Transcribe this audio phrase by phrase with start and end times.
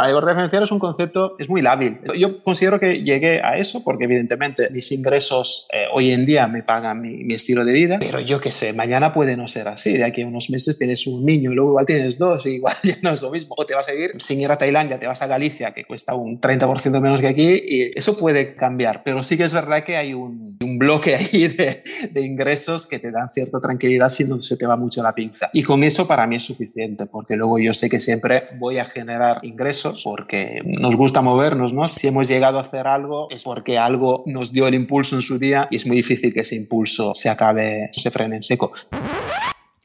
[0.00, 2.00] la libertad financiera es un concepto, es muy lábil.
[2.18, 6.62] Yo considero que llegué a eso porque evidentemente mis ingresos eh, hoy en día me
[6.62, 9.94] pagan mi, estilo de vida, pero yo qué sé, mañana puede no ser así.
[9.94, 12.74] De aquí a unos meses tienes un niño y luego igual tienes dos y igual
[12.82, 13.54] ya no es lo mismo.
[13.58, 16.14] O te vas a ir sin ir a Tailandia, te vas a Galicia, que cuesta
[16.14, 19.02] un 30% menos que aquí y eso puede cambiar.
[19.04, 22.98] Pero sí que es verdad que hay un, un bloque ahí de, de ingresos que
[22.98, 25.50] te dan cierta tranquilidad si no se te va mucho la pinza.
[25.52, 28.84] Y con eso para mí es suficiente porque luego yo sé que siempre voy a
[28.84, 31.88] generar ingresos porque nos gusta movernos, ¿no?
[31.88, 35.38] Si hemos llegado a hacer algo es porque algo nos dio el impulso en su
[35.38, 38.72] día y es muy difícil que ese impulso se acabe, se frene en seco.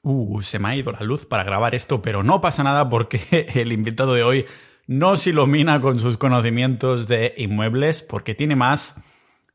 [0.02, 3.48] Uh, se me ha ido la luz para grabar esto, pero no pasa nada porque
[3.55, 4.45] el invitado de hoy
[4.88, 9.02] no se ilumina con sus conocimientos de inmuebles porque tiene más...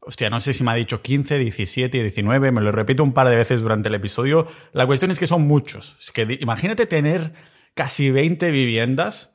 [0.06, 3.26] Hostia, no sé si me ha dicho 15, 17, 19, me lo repito un par
[3.30, 4.46] de veces durante el episodio.
[4.74, 5.96] La cuestión es que son muchos.
[5.98, 7.32] Es que imagínate tener
[7.72, 9.33] casi 20 viviendas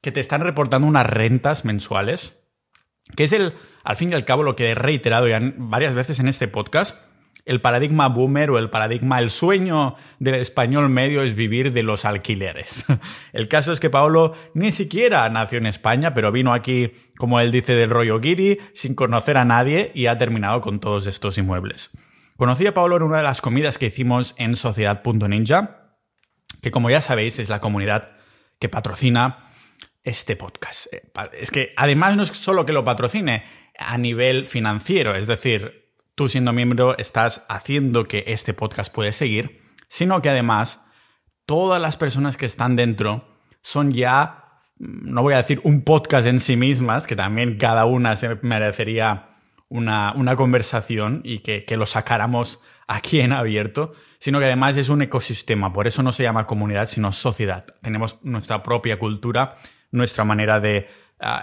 [0.00, 2.42] que te están reportando unas rentas mensuales,
[3.16, 3.54] que es el,
[3.84, 6.96] al fin y al cabo, lo que he reiterado ya varias veces en este podcast,
[7.44, 12.04] el paradigma boomer o el paradigma, el sueño del español medio es vivir de los
[12.04, 12.84] alquileres.
[13.32, 17.50] El caso es que Paolo ni siquiera nació en España, pero vino aquí, como él
[17.50, 21.90] dice, del rollo Giri, sin conocer a nadie y ha terminado con todos estos inmuebles.
[22.36, 25.96] Conocí a Paolo en una de las comidas que hicimos en Sociedad.ninja,
[26.62, 28.12] que como ya sabéis es la comunidad
[28.58, 29.49] que patrocina
[30.04, 30.92] este podcast.
[30.92, 31.02] Eh,
[31.38, 33.44] es que además no es solo que lo patrocine
[33.78, 39.62] a nivel financiero, es decir, tú siendo miembro estás haciendo que este podcast puede seguir,
[39.88, 40.86] sino que además
[41.46, 43.26] todas las personas que están dentro
[43.62, 47.86] son ya, mm, no voy a decir un podcast en sí mismas, que también cada
[47.86, 49.30] una se merecería
[49.68, 55.00] una, conversación y que, que lo sacáramos aquí en abierto, sino que además es un
[55.02, 57.64] ecosistema, por eso no se llama comunidad, sino sociedad.
[57.80, 59.56] Tenemos nuestra propia cultura,
[59.90, 60.88] nuestra manera de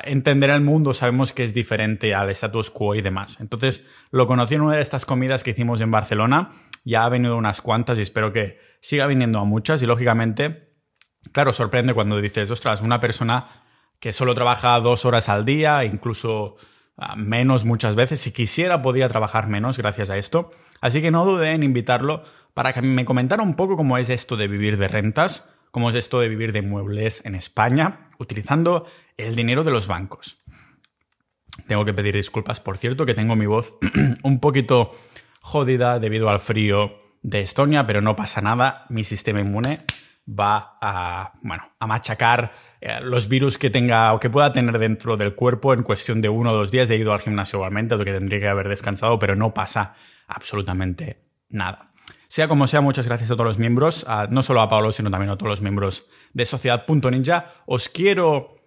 [0.03, 3.38] entender el mundo sabemos que es diferente al status quo y demás.
[3.40, 6.50] Entonces, lo conocí en una de estas comidas que hicimos en Barcelona.
[6.84, 9.84] Ya ha venido unas cuantas y espero que siga viniendo a muchas.
[9.84, 10.74] Y lógicamente,
[11.31, 13.47] claro, sorprende cuando dices, ostras, una persona
[14.00, 16.56] que solo trabaja dos horas al día, incluso
[16.97, 18.19] ah, menos muchas veces.
[18.19, 20.52] Si quisiera, podría trabajar menos gracias a esto.
[20.81, 22.24] Así que no dudé en invitarlo
[22.56, 25.96] para que me comentara un poco cómo es esto de vivir de rentas, cómo es
[25.96, 30.40] esto de vivir de muebles en España, utilizando el dinero de los bancos.
[31.68, 33.76] Tengo que pedir disculpas, por cierto, que tengo mi voz
[34.24, 34.96] un poquito
[35.40, 38.88] jodida debido al frío de Estonia, pero no pasa nada.
[38.90, 39.82] Mi sistema inmune
[40.28, 45.16] va a, bueno, a machacar eh, los virus que tenga o que pueda tener dentro
[45.16, 46.90] del cuerpo en cuestión de uno o dos días.
[46.90, 49.94] He ido al gimnasio igualmente, lo que tendría que haber descansado, pero no pasa
[50.26, 51.92] absolutamente nada.
[52.28, 55.32] Sea como sea, muchas gracias a todos los miembros, no solo a Pablo, sino también
[55.32, 57.54] a todos los miembros de Sociedad.ninja.
[57.66, 58.58] Os quiero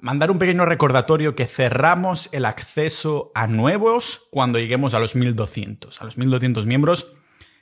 [0.00, 6.00] mandar un pequeño recordatorio que cerramos el acceso a nuevos cuando lleguemos a los 1200.
[6.00, 7.12] A los 1200 miembros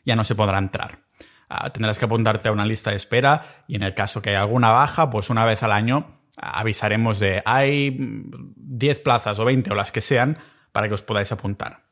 [0.05, 1.01] ya no se podrá entrar.
[1.49, 4.43] Ah, tendrás que apuntarte a una lista de espera y en el caso que haya
[4.43, 9.75] alguna baja, pues una vez al año avisaremos de hay 10 plazas o 20 o
[9.75, 10.39] las que sean
[10.73, 11.85] para que os podáis apuntar.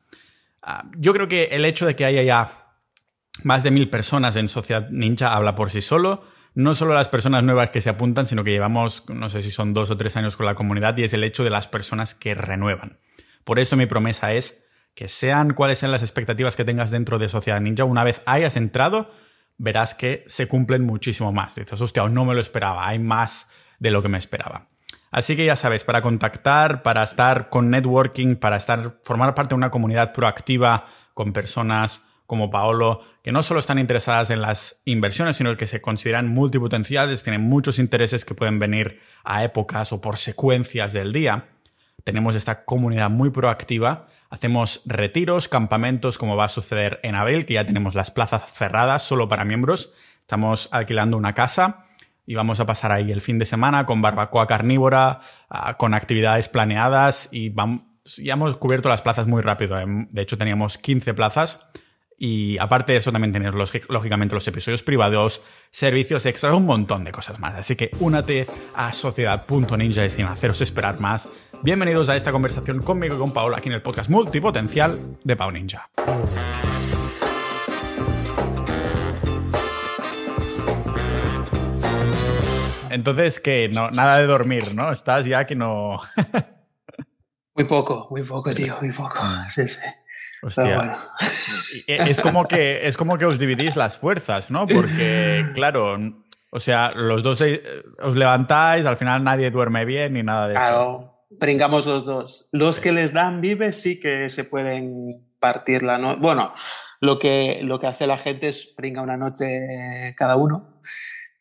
[0.61, 2.66] Ah, yo creo que el hecho de que haya ya
[3.43, 6.23] más de mil personas en Sociedad Ninja habla por sí solo
[6.57, 9.73] no solo las personas nuevas que se apuntan, sino que llevamos, no sé si son
[9.73, 12.33] dos o tres años con la comunidad y es el hecho de las personas que
[12.33, 12.97] renuevan.
[13.43, 14.65] Por eso mi promesa es
[14.95, 18.57] que sean cuáles sean las expectativas que tengas dentro de Sociedad Ninja, una vez hayas
[18.57, 19.11] entrado,
[19.59, 21.53] verás que se cumplen muchísimo más.
[21.53, 24.67] Dices, hostia, no me lo esperaba, hay más de lo que me esperaba.
[25.11, 29.57] Así que ya sabes, para contactar, para estar con networking, para estar, formar parte de
[29.57, 35.37] una comunidad proactiva con personas como Paolo, que no solo están interesadas en las inversiones,
[35.37, 40.17] sino que se consideran multipotenciales, tienen muchos intereses que pueden venir a épocas o por
[40.17, 41.45] secuencias del día.
[42.03, 44.07] Tenemos esta comunidad muy proactiva.
[44.29, 49.03] Hacemos retiros, campamentos, como va a suceder en abril, que ya tenemos las plazas cerradas
[49.03, 49.93] solo para miembros.
[50.19, 51.85] Estamos alquilando una casa
[52.25, 56.49] y vamos a pasar ahí el fin de semana con barbacoa carnívora, ah, con actividades
[56.49, 57.53] planeadas y
[58.17, 59.77] ya hemos cubierto las plazas muy rápido.
[60.09, 61.69] De hecho, teníamos 15 plazas
[62.19, 67.11] y aparte de eso, también tener lógicamente los episodios privados, servicios extras, un montón de
[67.11, 67.53] cosas más.
[67.53, 71.29] Así que únate a sociedad.ninja y sin haceros esperar más.
[71.61, 75.51] Bienvenidos a esta conversación conmigo y con Paola aquí en el podcast multipotencial de Pau
[75.51, 75.89] Ninja.
[82.89, 84.91] Entonces, que no, nada de dormir, ¿no?
[84.91, 85.99] Estás ya que no.
[87.55, 89.19] muy poco, muy poco, tío, muy poco.
[89.49, 89.81] Sí, sí.
[90.47, 90.97] Hostia.
[91.87, 94.65] E, es como, que, es como que os dividís las fuerzas, ¿no?
[94.65, 95.97] Porque, claro,
[96.51, 97.43] O sea, los dos
[98.01, 100.61] os levantáis, al final nadie duerme bien ni nada de eso.
[100.61, 102.47] Claro, brincamos los dos.
[102.53, 106.19] Los que les dan vives sí que se pueden partir la noche.
[106.21, 106.53] Bueno,
[107.01, 110.81] lo que, lo que hace la gente es brinca una noche cada uno,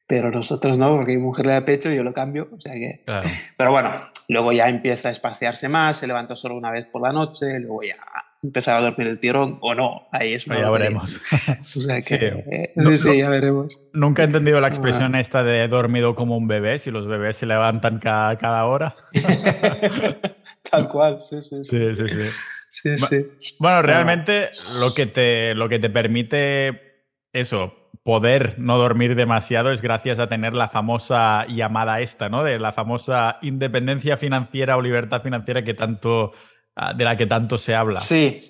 [0.07, 2.49] pero nosotros no, porque mi mujer le da pecho y yo lo cambio.
[2.53, 3.05] O sea que...
[3.57, 3.93] Pero bueno,
[4.29, 7.83] luego ya empieza a espaciarse más, se levanta solo una vez por la noche, luego
[7.83, 7.97] ya
[8.47, 10.09] empezar a dormir el tirón o no.
[10.13, 11.21] Ahí es Ya veremos.
[11.77, 13.79] o sea que, sí, sí, ya veremos.
[13.93, 17.47] Nunca he entendido la expresión esta de dormido como un bebé, si los bebés se
[17.47, 18.95] levantan cada, cada hora.
[20.71, 21.65] Tal cual, sí, sí.
[21.65, 22.29] Sí, sí, sí.
[22.71, 23.27] sí, sí.
[23.59, 24.51] Bueno, realmente
[24.81, 30.29] lo que te, lo que te permite eso, poder no dormir demasiado es gracias a
[30.29, 32.45] tener la famosa llamada esta, ¿no?
[32.45, 36.56] De la famosa independencia financiera o libertad financiera que tanto Ah,
[36.97, 38.01] de la que tanto se habla.
[38.01, 38.41] Sí.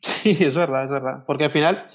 [0.00, 1.24] Sí, es verdad, es verdad.
[1.26, 1.86] Porque al final,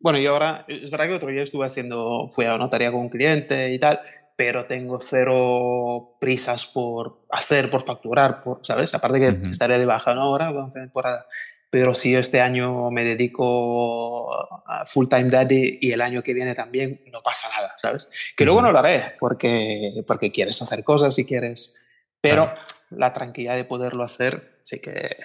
[0.00, 3.08] bueno, yo ahora, es verdad que otro día estuve haciendo, fui a notaría con un
[3.08, 4.00] cliente y tal,
[4.36, 8.94] pero tengo cero prisas por hacer, por facturar, por, ¿sabes?
[8.94, 10.22] Aparte que estaré de baja ¿no?
[10.22, 11.26] ahora, durante temporada.
[11.70, 14.32] Pero si este año me dedico
[14.66, 18.08] a full time daddy y el año que viene también, no pasa nada, ¿sabes?
[18.36, 21.80] Que luego no lo haré porque, porque quieres hacer cosas y quieres...
[22.20, 22.54] Pero
[22.90, 25.16] la tranquilidad de poderlo hacer, sí que,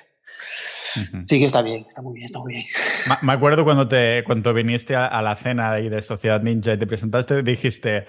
[1.25, 2.65] sí que está bien, está muy bien, está muy bien.
[3.21, 6.85] Me acuerdo cuando, te, cuando viniste a, la cena ahí de Sociedad Ninja y te
[6.85, 8.05] presentaste, dijiste,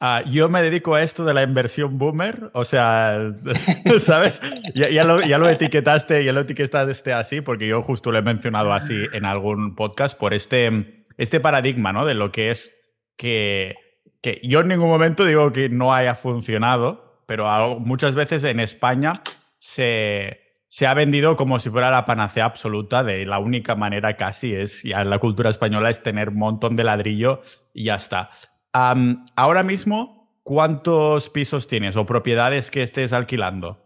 [0.00, 3.34] ah, yo me dedico a esto de la inversión boomer, o sea,
[4.00, 4.40] ¿sabes?
[4.74, 8.72] Ya, lo, ya, lo, etiquetaste, ya lo etiquetaste así, porque yo justo lo he mencionado
[8.72, 12.06] así en algún podcast por este, este paradigma, ¿no?
[12.06, 12.74] De lo que es
[13.16, 13.74] que,
[14.22, 19.22] que yo en ningún momento digo que no haya funcionado, pero muchas veces en España
[19.58, 20.47] se,
[20.86, 25.00] ha vendido como si fuera la panacea absoluta de la única manera casi es, ya
[25.00, 27.40] en la cultura española, es tener un montón de ladrillo
[27.72, 28.30] y ya está.
[28.72, 33.84] ahora mismo, ¿cuántos pisos tienes o propiedades que estés alquilando?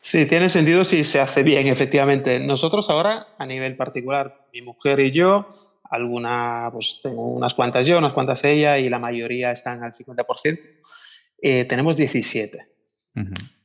[0.00, 2.40] Sí, tiene sentido si se hace bien, efectivamente.
[2.40, 5.48] Nosotros ahora, a nivel particular, mi mujer y yo,
[5.90, 10.58] alguna, pues tengo unas cuantas yo, unas cuantas ella y la mayoría están al 50%.
[11.42, 12.66] Eh, tenemos 17.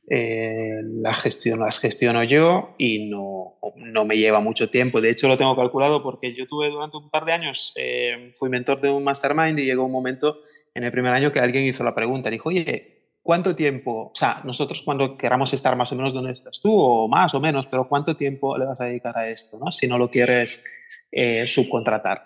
[0.08, 5.00] Eh, la gestión, las gestiono yo y no, no, me lleva mucho tiempo.
[5.00, 8.48] De hecho, lo tengo calculado porque yo tuve durante un par de años, eh, fui
[8.48, 10.40] mentor de un mastermind y llegó un momento
[10.74, 12.30] en el primer año que alguien hizo la pregunta.
[12.30, 14.10] Dijo, oye, ¿cuánto tiempo?
[14.12, 17.40] O sea, nosotros cuando queramos estar más o menos donde estás tú, o más o
[17.40, 19.58] menos, pero ¿cuánto tiempo le vas a dedicar a esto?
[19.58, 19.72] ¿no?
[19.72, 20.64] Si no lo quieres
[21.10, 22.24] eh, subcontratar.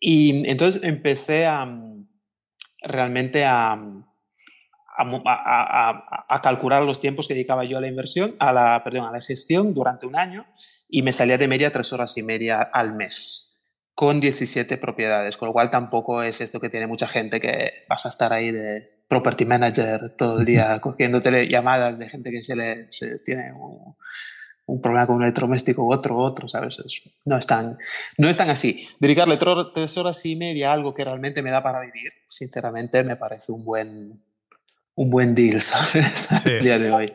[0.00, 1.78] Y entonces empecé a
[2.80, 3.78] realmente a
[4.98, 9.20] a, calcular los tiempos que dedicaba yo a la inversión, a la, perdón, a la
[9.20, 10.46] gestión durante un año
[10.88, 13.48] y me salía de media tres horas y media al mes
[13.94, 18.06] con 17 propiedades, con lo cual tampoco es esto que tiene mucha gente que vas
[18.06, 22.54] a estar ahí de property manager todo el día cogiéndote llamadas de gente que se
[22.54, 22.88] le
[23.24, 26.76] tiene un, problema con un electrodoméstico u otro, otro, ¿sabes?
[27.24, 27.76] no, es tan,
[28.18, 28.86] no es tan así.
[29.00, 29.36] Dedicarle
[29.74, 33.50] tres horas y media a algo que realmente me da para vivir, sinceramente me parece
[33.50, 34.22] un buen,
[34.98, 36.28] un buen deal, ¿sabes?
[36.44, 37.12] El día de hoy.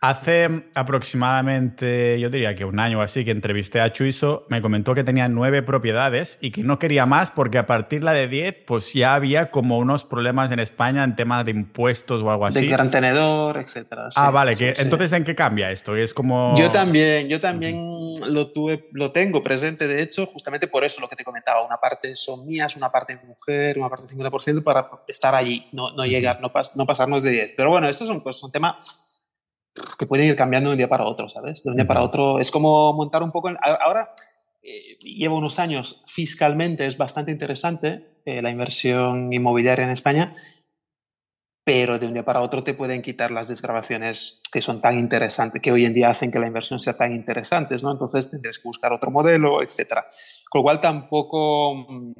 [0.00, 4.94] Hace aproximadamente, yo diría que un año o así, que entrevisté a Chuiso, me comentó
[4.94, 8.28] que tenía nueve propiedades y que no quería más porque a partir de la de
[8.28, 12.46] diez, pues ya había como unos problemas en España en temas de impuestos o algo
[12.46, 12.60] así.
[12.60, 14.10] De gran tenedor, etcétera.
[14.14, 14.52] ah, vale.
[14.58, 15.96] entonces, ¿en qué cambia esto?
[15.96, 16.54] Es como...
[16.56, 21.08] Yo también, yo también lo tuve, lo tengo presente, de hecho, justamente por eso lo
[21.08, 21.66] que te comentaba.
[21.66, 26.04] Una parte son mías, una parte mujer, una parte 50% para estar allí, no, no
[26.04, 27.54] llegar, no, no pasarnos de 10.
[27.56, 29.22] Pero bueno, estos son, pues, son temas
[29.98, 31.64] que pueden ir cambiando de un día para otro, ¿sabes?
[31.64, 32.38] De un día para otro.
[32.38, 33.50] Es como montar un poco...
[33.84, 34.14] ahora
[34.62, 40.34] eh, llevo unos años, fiscalmente es bastante interesante eh, la inversión inmobiliaria en España,
[41.64, 45.60] pero de un día para otro te pueden quitar las desgrabaciones que son tan interesantes,
[45.60, 47.92] que hoy en día hacen que la inversión sea tan interesante, ¿no?
[47.92, 50.00] Entonces tendrías que buscar otro modelo, etc.
[50.48, 52.12] Con lo cual tampoco, mm,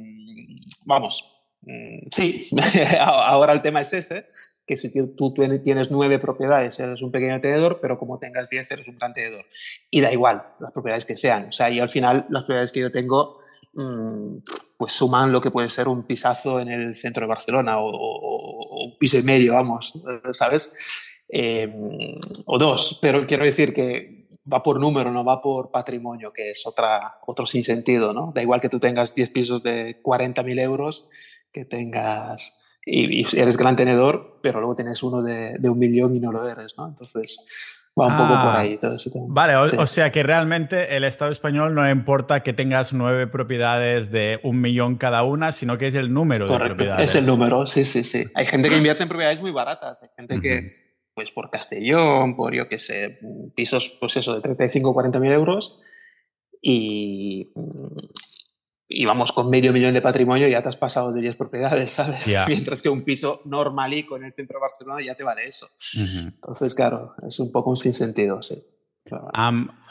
[0.84, 2.46] vamos, mm, sí,
[3.00, 4.26] ahora el tema es ese,
[4.66, 8.88] que si tú tienes nueve propiedades, eres un pequeño tenedor, pero como tengas diez, eres
[8.88, 9.44] un gran tenedor.
[9.90, 11.48] Y da igual las propiedades que sean.
[11.48, 13.40] O sea, yo al final, las propiedades que yo tengo,
[13.74, 14.38] mm,
[14.78, 18.98] pues suman lo que puede ser un pisazo en el centro de Barcelona o, un
[18.98, 20.02] piso y medio, vamos,
[20.32, 20.76] ¿sabes?
[21.28, 21.72] Em,
[22.46, 26.66] o dos, pero quiero decir que va por número, no va por patrimonio, que es
[26.66, 28.32] otra, otro sinsentido, ¿no?
[28.34, 31.08] Da igual que tú tengas 10 pisos de 40.000 euros,
[31.52, 36.32] que tengas y, eres gran tenedor, pero luego tienes uno de, un millón y no
[36.32, 36.86] lo eres, ¿no?
[36.86, 38.96] Entonces, Va un poco por ah, ahí todo
[39.28, 44.40] Vale, o, sea que realmente el Estado español no importa que tengas nueve propiedades de
[44.42, 47.10] un millón cada una, sino que es el número de propiedades.
[47.10, 48.24] Es el número, sí, sí, sí.
[48.34, 50.70] Hay gente que invierte en propiedades muy baratas, hay gente que,
[51.14, 53.20] pues por Castellón, por yo qué sé,
[53.54, 55.80] pisos, pues eso, de 35 o 40 mil euros
[56.60, 57.52] y,
[58.94, 62.32] y vamos, con medio millón de patrimonio ya te has pasado de 10 propiedades, ¿sabes?
[62.46, 65.68] Mientras que un piso normalico en el centro de Barcelona ya te vale eso.
[65.96, 68.54] Entonces, claro, es un poco un sinsentido, sí.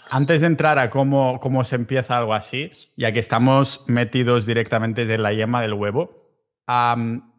[0.10, 5.02] antes de entrar a cómo, cómo se empieza algo así, ya que estamos metidos directamente
[5.02, 6.16] en la yema del huevo,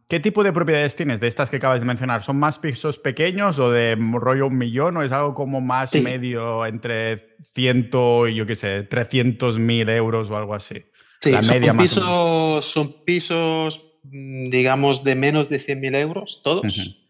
[0.08, 2.22] ¿qué tipo de propiedades tienes de estas que acabas de mencionar?
[2.22, 6.66] ¿Son más pisos pequeños o de rollo un millón o es algo como más medio
[6.66, 7.90] entre 100
[8.28, 10.84] y yo qué sé, 300 mil euros o algo así?
[11.24, 17.00] Sí, son, pisos, son pisos, mm, digamos, de menos de 100.000 euros, todos.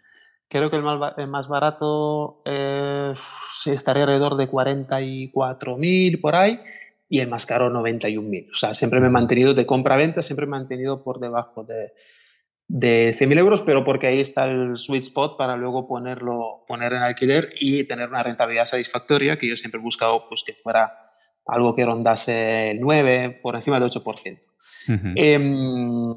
[0.48, 3.12] Creo que el más, el más barato eh,
[3.66, 6.60] estaría alrededor de 44.000 por ahí
[7.08, 8.50] y el más caro 91.000.
[8.50, 11.92] O sea, siempre me he mantenido de compra-venta, siempre me he mantenido por debajo de,
[12.68, 17.02] de 100.000 euros, pero porque ahí está el sweet spot para luego ponerlo, poner en
[17.02, 20.92] alquiler y tener una rentabilidad satisfactoria, que yo siempre he buscado pues, que fuera
[21.46, 24.40] algo que rondase el 9, por encima del 8%.
[25.16, 26.14] Em,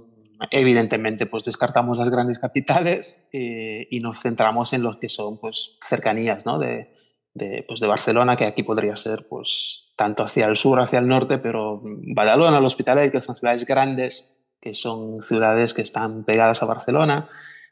[0.52, 5.80] evidentemente, pues descartamos las grandes capitales eh, y nos centramos en los que son pues,
[5.82, 6.60] cercanías ¿no?
[6.60, 6.94] de,
[7.34, 11.08] de, pues, de Barcelona, que aquí podría ser pues, tanto hacia el sur, hacia el
[11.08, 16.62] norte, pero Badalona, el Hospitalet, que son ciudades grandes, que son ciudades que están pegadas
[16.64, 17.30] a Barcelona,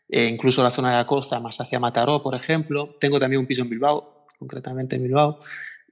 [0.07, 2.95] e incluso la zona de la costa, más hacia Mataró, por ejemplo.
[2.99, 5.39] Tengo también un piso en Bilbao, concretamente en Bilbao.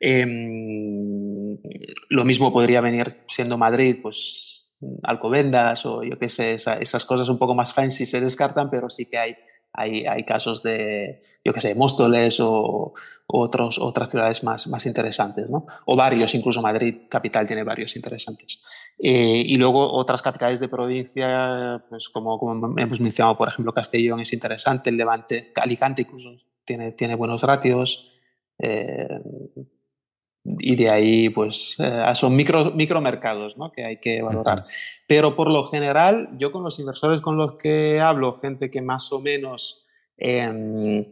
[0.06, 1.58] Em,
[2.10, 7.38] lo mismo podría venir siendo Madrid, pues Alcobendas o yo qué sé, esas cosas un
[7.38, 9.38] poco más fancy se descartan, pero sí que hay,
[9.72, 12.94] hay, hay casos de, yo qué sé, Móstoles o,
[13.28, 15.66] otros, otras ciudades más, más interesantes, ¿no?
[15.86, 18.62] O varios, incluso Madrid capital tiene varios interesantes.
[19.00, 24.20] Eh, y luego otras capitales de provincia, pues como, como hemos mencionado, por ejemplo, Castellón
[24.20, 28.20] es interesante, el Levante, Alicante incluso tiene, tiene buenos ratios.
[28.60, 29.08] Eh,
[30.46, 33.72] y de ahí pues eh, son micro, micromercados ¿no?
[33.72, 34.66] que hay que valorar.
[35.08, 39.12] Pero por lo general, yo con los inversores con los que hablo, gente que más
[39.14, 41.06] o menos em,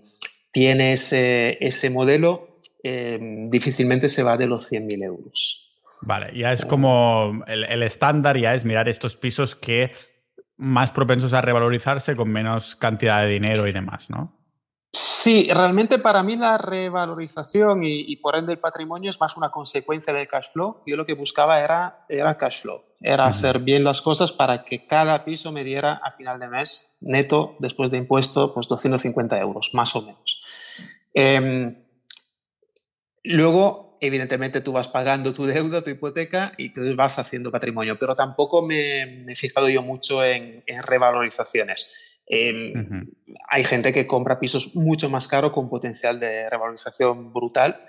[0.51, 5.79] tiene ese, ese modelo, em, difícilmente se va de los 100.000 euros.
[6.01, 9.91] Vale, ya es como el, el estándar, ya es mirar estos pisos que
[10.57, 14.40] más propensos a revalorizarse con menos cantidad de dinero y demás, ¿no?
[15.21, 20.11] Sí, realmente para mí la revalorización y, por ende el patrimonio es más una consecuencia
[20.11, 20.81] del cash flow.
[20.87, 24.87] Yo lo que buscaba era, era cash flow, era hacer bien las cosas para que
[24.87, 29.69] cada piso me diera a final de mes neto, después de impuesto, pues 250 euros,
[29.75, 30.43] más o menos.
[31.13, 31.85] Em,
[33.23, 38.15] luego, evidentemente, tú vas pagando tu deuda, tu hipoteca y tú vas haciendo patrimonio, pero
[38.15, 42.10] tampoco me, he fijado yo mucho en, en revalorizaciones.
[42.33, 43.11] Em,
[43.49, 47.83] hay gente que compra pisos mucho más caros con potencial de revalorización brutal,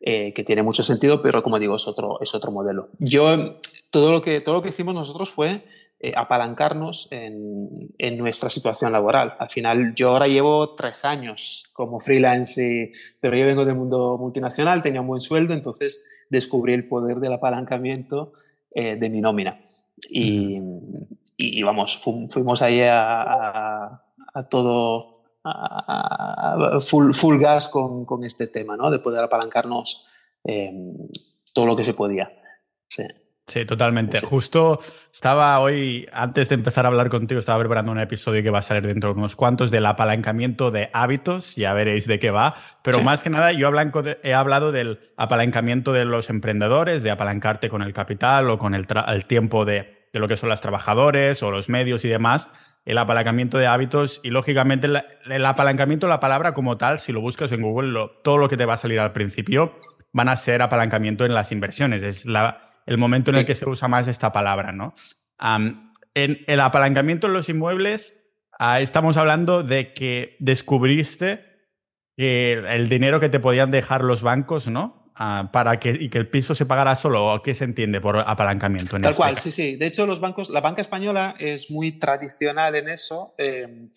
[0.00, 2.88] eh, que tiene mucho sentido, pero como digo, es otro, es otro modelo.
[2.98, 3.60] Yo,
[3.90, 5.64] todo lo que, todo lo que hicimos nosotros fue
[6.00, 9.36] eh, apalancarnos en, en, nuestra situación laboral.
[9.38, 14.82] Al final, yo ahora llevo tres años como freelance, pero yo vengo del mundo multinacional,
[14.82, 18.32] tenía un buen sueldo, entonces descubrí el poder del apalancamiento
[18.72, 19.60] eh, de mi nómina.
[20.08, 20.60] Y,
[21.36, 24.02] y, vamos, fuimos ahí a,
[24.50, 28.90] todo, a, full, full, gas con, con, este tema, ¿no?
[28.90, 30.08] De poder apalancarnos
[30.44, 30.96] em,
[31.52, 32.30] todo lo que se podía.
[32.88, 33.04] Sí.
[33.46, 34.20] Sí, totalmente.
[34.20, 34.80] Justo
[35.12, 38.62] estaba hoy, antes de empezar a hablar contigo, estaba preparando un episodio que va a
[38.62, 43.02] salir dentro de unos cuantos del apalancamiento de hábitos, ya veréis de qué va, pero
[43.02, 43.70] más que nada yo
[44.22, 48.86] he hablado del apalancamiento de los emprendedores, de apalancarte con el capital o con el,
[49.08, 52.48] el tiempo de, de lo que son las trabajadores o los medios y demás,
[52.84, 57.50] el apalancamiento de hábitos y lógicamente el, apalancamiento, la palabra como tal, si lo buscas
[57.52, 59.78] en Google, todo lo que te va a salir al principio
[60.12, 62.02] van a ser apalancamiento en las inversiones.
[62.02, 62.24] Es
[62.86, 64.94] el momento en el que se usa más esta palabra, ¿no?
[66.14, 68.24] en el apalancamiento en los inmuebles,
[68.58, 71.44] ah, estamos hablando de que descubriste
[72.16, 75.04] que el dinero que te podían dejar los bancos, ¿no?
[75.16, 77.34] Ah, para que, y que el piso se pagara solo?
[77.34, 78.92] ¿O qué se entiende por apalancamiento?
[78.92, 79.76] Tal este cual, sí, sí.
[79.76, 83.34] De hecho, los bancos, la banca española es muy tradicional en eso.
[83.38, 83.88] Eh,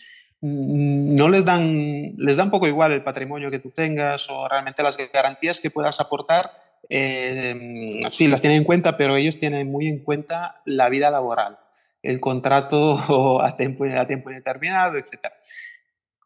[0.41, 4.83] no les dan, les da un poco igual el patrimonio que tú tengas o realmente
[4.83, 6.51] las garantías que puedas aportar.
[6.89, 11.59] Eh, sí, las tienen en cuenta, pero ellos tienen muy en cuenta la vida laboral,
[12.01, 15.27] el contrato a tiempo, a tiempo indeterminado, etc.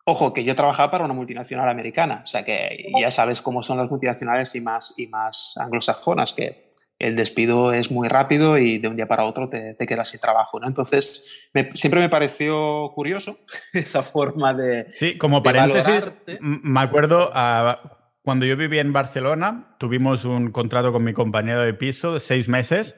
[0.05, 3.77] Ojo, que yo trabajaba para una multinacional americana, o sea que ya sabes cómo son
[3.77, 8.87] las multinacionales y más, y más anglosajonas, que el despido es muy rápido y de
[8.87, 10.59] un día para otro te, te quedas sin trabajo.
[10.59, 10.67] ¿no?
[10.67, 11.27] Entonces,
[11.73, 13.39] siempre me pareció curioso
[13.73, 14.87] esa forma de.
[14.87, 17.31] Sí, como paréntesis, me acuerdo
[18.23, 22.49] cuando yo vivía en Barcelona, tuvimos un contrato con mi compañero de piso de seis
[22.49, 22.95] meses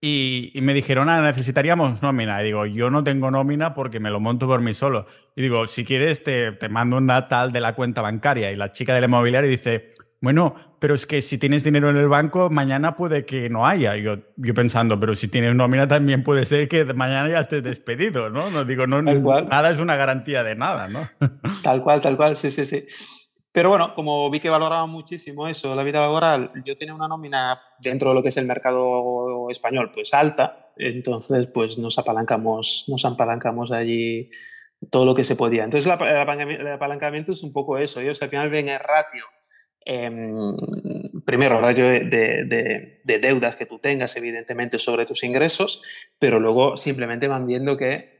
[0.00, 2.40] y, me dijeron, ah, necesitaríamos nómina.
[2.42, 5.06] Y digo, yo no tengo nómina porque me lo monto por mí solo.
[5.34, 8.52] Y digo, si quieres, te, te mando un tal de la cuenta bancaria.
[8.52, 12.08] Y la chica del inmobiliario dice, bueno, pero es que si tienes dinero en el
[12.08, 13.96] banco, mañana puede que no haya.
[13.96, 18.28] Yo, yo pensando, pero si tienes nómina también puede ser que mañana ya estés despedido,
[18.30, 18.50] ¿no?
[18.50, 21.08] No digo, no, nada es una garantía de nada, ¿no?
[21.62, 22.84] Tal cual, tal cual, sí, sí, sí.
[23.56, 27.58] Pero bueno, como vi que valoraba muchísimo eso, la vida laboral, yo tenía una nómina
[27.78, 33.06] dentro de lo que es el mercado español, pues alta, entonces pues nos apalancamos, nos
[33.06, 34.28] apalancamos allí
[34.90, 35.64] todo lo que se podía.
[35.64, 39.24] Entonces el apalancamiento es un poco eso, ellos al final ven el ratio,
[39.86, 40.54] em,
[41.24, 45.80] primero el ratio de, de deudas que tú tengas evidentemente sobre tus ingresos,
[46.18, 48.15] pero luego simplemente van viendo que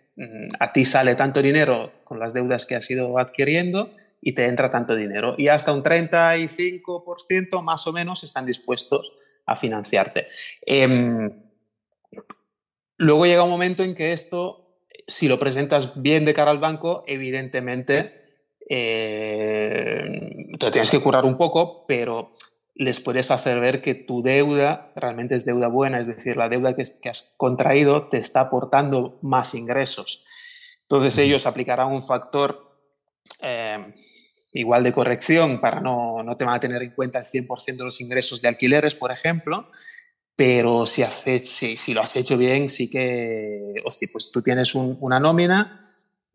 [0.59, 4.71] a ti sale tanto dinero con las deudas que has ido adquiriendo y te entra
[4.71, 5.35] tanto dinero.
[5.37, 9.13] Y hasta un 35% más o menos están dispuestos
[9.45, 10.29] a financiarte.
[10.63, 11.31] Em,
[12.97, 17.05] luego llega un momento en que esto, si lo presentas bien de cara al banco,
[17.07, 18.23] evidentemente
[18.69, 22.33] eh, te tienes que curar un poco, pero
[22.79, 26.75] les puedes hacer ver que tu deuda realmente es deuda buena, es decir, la deuda
[26.75, 30.25] que, has contraído te está aportando más ingresos.
[30.83, 32.79] Entonces ellos aplicarán un factor
[33.41, 33.79] eh,
[34.53, 37.85] igual de corrección para no, no te van a tener en cuenta el 100% de
[37.85, 39.71] los ingresos de alquileres, por ejemplo,
[40.37, 44.75] pero si, haces, si, si, lo has hecho bien, sí que, hostia, pues tú tienes
[44.75, 45.81] una nómina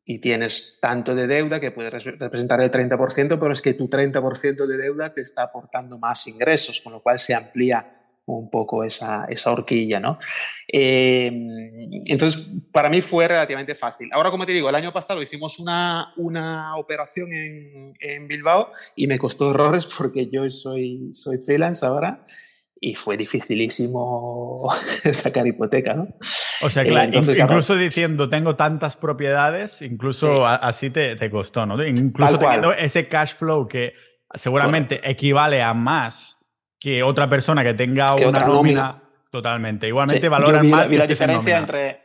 [0.03, 4.65] y tienes tanto de deuda que puede representar el 30%, pero es que tu 30%
[4.65, 9.25] de deuda te está aportando más ingresos, con lo cual se amplía un poco esa,
[9.25, 10.17] esa horquilla, ¿no?
[10.67, 14.09] Em, entonces, para mí fue relativamente fácil.
[14.13, 19.07] Ahora, como te digo, el año pasado hicimos una, una operación en, en Bilbao y
[19.07, 22.25] me costó errores porque yo soy, soy freelance ahora
[22.83, 24.67] y fue dificilísimo
[25.13, 26.07] sacar hipoteca, ¿no?
[26.63, 31.81] O sea, claro, incluso diciendo tengo tantas propiedades, incluso así te, te, costó, ¿no?
[31.85, 33.93] Incluso teniendo ese cash flow que
[34.33, 39.03] seguramente equivale a más que otra persona que tenga una nómina.
[39.29, 39.87] Totalmente.
[39.87, 40.89] Igualmente valoran más.
[40.89, 42.00] la diferencia entre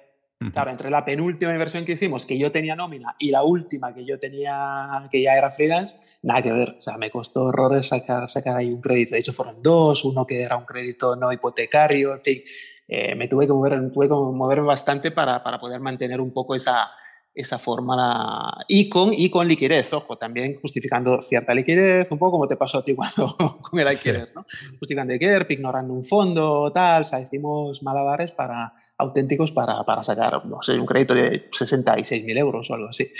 [0.52, 4.04] Claro, entre la penúltima inversión que hicimos, que yo tenía nómina, y la última que
[4.04, 6.74] yo tenía, que ya era freelance, nada que ver.
[6.76, 9.14] O sea, me costó horrores sacar, sacar ahí un crédito.
[9.14, 12.42] De hecho, fueron dos, uno que era un crédito no hipotecario, en fin.
[12.86, 16.54] Eh, me tuve que mover, tuve que moverme bastante para, para poder mantener un poco
[16.54, 16.90] esa,
[17.36, 22.46] esa forma y con, y con liquidez, ojo, también justificando cierta liquidez, un poco como
[22.46, 24.44] te pasó a ti cuando con el alquiler, ¿no?
[24.78, 30.44] Justificando liquidez, ignorando un fondo, tal, o sea, hicimos malabares para, auténticos para, para sacar,
[30.46, 33.10] no sé, un crédito de 66.000 euros o algo así.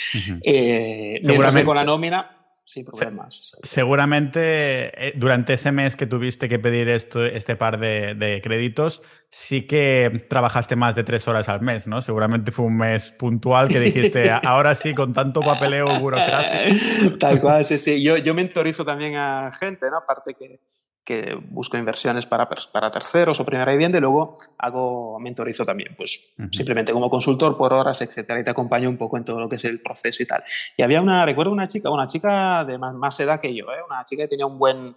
[0.42, 3.52] Eh, Seguramente con la nómina, sin problemas.
[3.62, 9.66] Seguramente eh, durante ese mes que tuviste que pedir esto, este par de, créditos, sí
[9.66, 12.02] que trabajaste más de tres horas al mes, ¿no?
[12.02, 17.16] Seguramente fue un mes puntual que dijiste, ahora sí, con tanto papeleo burocrático.
[17.20, 18.02] Tal cual, sí, sí.
[18.02, 19.98] Yo, yo mentorizo también a gente, ¿no?
[19.98, 20.60] Aparte que
[21.06, 26.34] que busco inversiones para, para terceros o primera vivienda y luego hago mentorizo también, pues
[26.50, 29.54] simplemente como consultor por horas, etcétera, y te acompaño un poco en todo lo que
[29.54, 30.42] es el proceso y tal.
[30.76, 33.82] Y había una, recuerdo una chica, una chica de más, más edad que yo, ¿eh?
[33.88, 34.96] una chica que tenía un buen,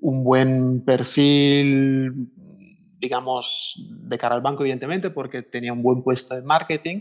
[0.00, 2.30] un buen perfil,
[2.98, 7.00] digamos, de cara al banco, evidentemente, porque tenía un buen puesto en marketing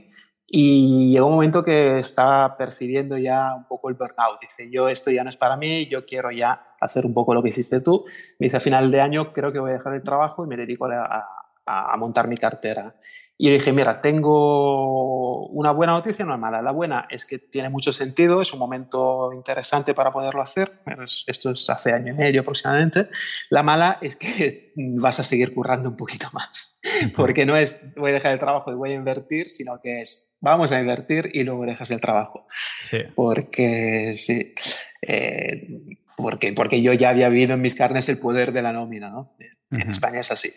[0.50, 4.40] y llegó un momento que estaba percibiendo ya un poco el burnout.
[4.40, 7.44] Dice, yo esto ya no es para mí, yo quiero ya hacer un poco lo
[7.44, 8.06] que hiciste tú.
[8.40, 10.56] Me dice, a final de año creo que voy a dejar el trabajo y me
[10.56, 11.26] dedico a,
[11.66, 12.96] a, montar mi cartera.
[13.38, 16.62] Y le dije, mira, tengo una buena noticia y una mala.
[16.62, 20.80] La buena es que tiene mucho sentido, es un momento interesante para poderlo hacer.
[21.28, 23.10] Esto es hace año y medio aproximadamente.
[23.50, 26.80] La mala es que vas a seguir currando un poquito más.
[27.18, 30.27] Porque no es voy a dejar el trabajo y voy a invertir, sino que es
[30.40, 32.48] vamos a invertir y luego dejas el trabajo.
[32.80, 33.00] Sí.
[33.16, 34.54] Porque sí.
[35.02, 35.80] Eh,
[36.16, 39.36] porque, porque yo ya había vivido en mis carnes el poder de la nómina, ¿no?
[39.70, 40.52] En España es así.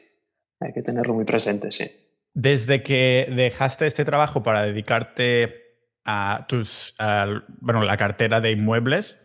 [0.61, 1.91] Hay que tenerlo muy presente, sí.
[2.33, 5.61] Desde que dejaste este trabajo para dedicarte
[6.05, 6.95] a tus,
[7.61, 9.21] bueno, la cartera de inmuebles,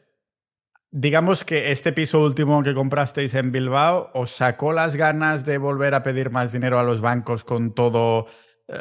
[0.92, 5.94] digamos que este piso último que comprasteis en Bilbao os sacó las ganas de volver
[5.94, 8.28] a pedir más dinero a los bancos con todo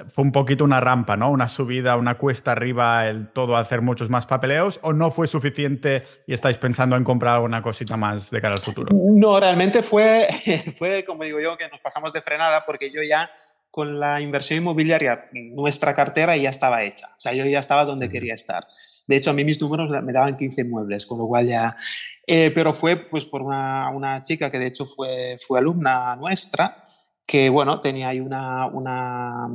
[0.08, 1.30] fue un poquito una rampa, ¿no?
[1.30, 6.04] Una subida, una cuesta arriba, el todo hacer muchos más papeleos, o no fue suficiente
[6.26, 8.94] y estáis pensando en comprar alguna cosita más de cara al futuro?
[8.94, 10.26] No, realmente fue,
[10.78, 13.30] fue, como digo yo, que nos pasamos de frenada porque yo ya
[13.70, 17.08] con la inversión inmobiliaria, nuestra cartera ya estaba hecha.
[17.08, 18.64] O sea, yo ya estaba donde quería estar.
[19.06, 21.76] De hecho, a mí mis números me daban 15 muebles, con lo cual ya...
[22.24, 26.83] Eh, pero fue pues por una, una, chica que de hecho fue, fue alumna nuestra,
[27.26, 29.48] que bueno, tenía ahí una, una,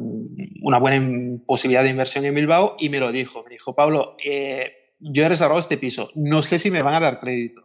[0.62, 3.44] una, buena posibilidad de inversión en Bilbao y me lo dijo.
[3.44, 7.00] Me dijo, Pablo, eh, yo he reservado este piso, no sé si me van a
[7.00, 7.64] dar crédito.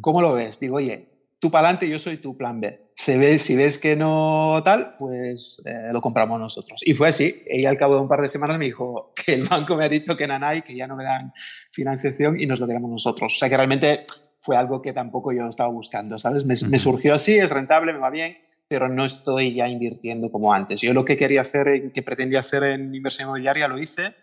[0.00, 0.60] ¿Cómo lo ves?
[0.60, 1.08] Digo, oye,
[1.40, 2.92] tú para adelante, yo soy tu plan B.
[2.94, 6.80] Se ve, si ves que no tal, pues eh, lo compramos nosotros.
[6.86, 7.42] Y fue así.
[7.46, 9.88] Ella al cabo de un par de semanas me dijo que el banco me ha
[9.88, 11.32] dicho que nanay, que ya no me dan
[11.72, 13.34] financiación y nos lo quedamos nosotros.
[13.34, 14.06] O sea que realmente
[14.38, 16.44] fue algo que tampoco yo estaba buscando, ¿sabes?
[16.44, 18.36] Me, me surgió así, es rentable, me va bien
[18.68, 20.80] pero no estoy ya invirtiendo como antes.
[20.80, 24.14] Yo lo que quería hacer, que pretendía hacer en inversión inmobiliaria, lo hice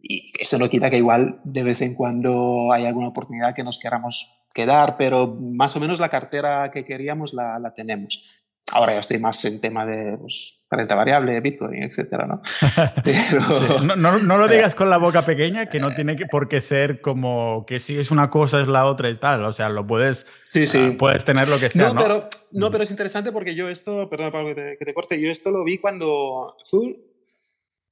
[0.00, 3.78] y eso no quita que igual de vez en cuando hay alguna oportunidad que nos
[3.78, 8.28] queramos quedar, pero más o menos la cartera que queríamos la, la tenemos.
[8.72, 12.40] Ahora ya estoy más en tema de pues, renta variable, Bitcoin, etcétera, ¿no?
[13.96, 17.64] no, no, lo digas con la boca pequeña, que no tiene por qué ser como
[17.66, 19.44] que si es una cosa es la otra y tal.
[19.44, 20.90] O sea, lo puedes, sí, sí.
[20.92, 21.92] Ah, puedes tener lo que sea.
[21.92, 25.30] No, Pero, no, pero es interesante porque yo esto, perdón Pablo que te, corte, yo
[25.30, 26.92] esto lo vi cuando Full.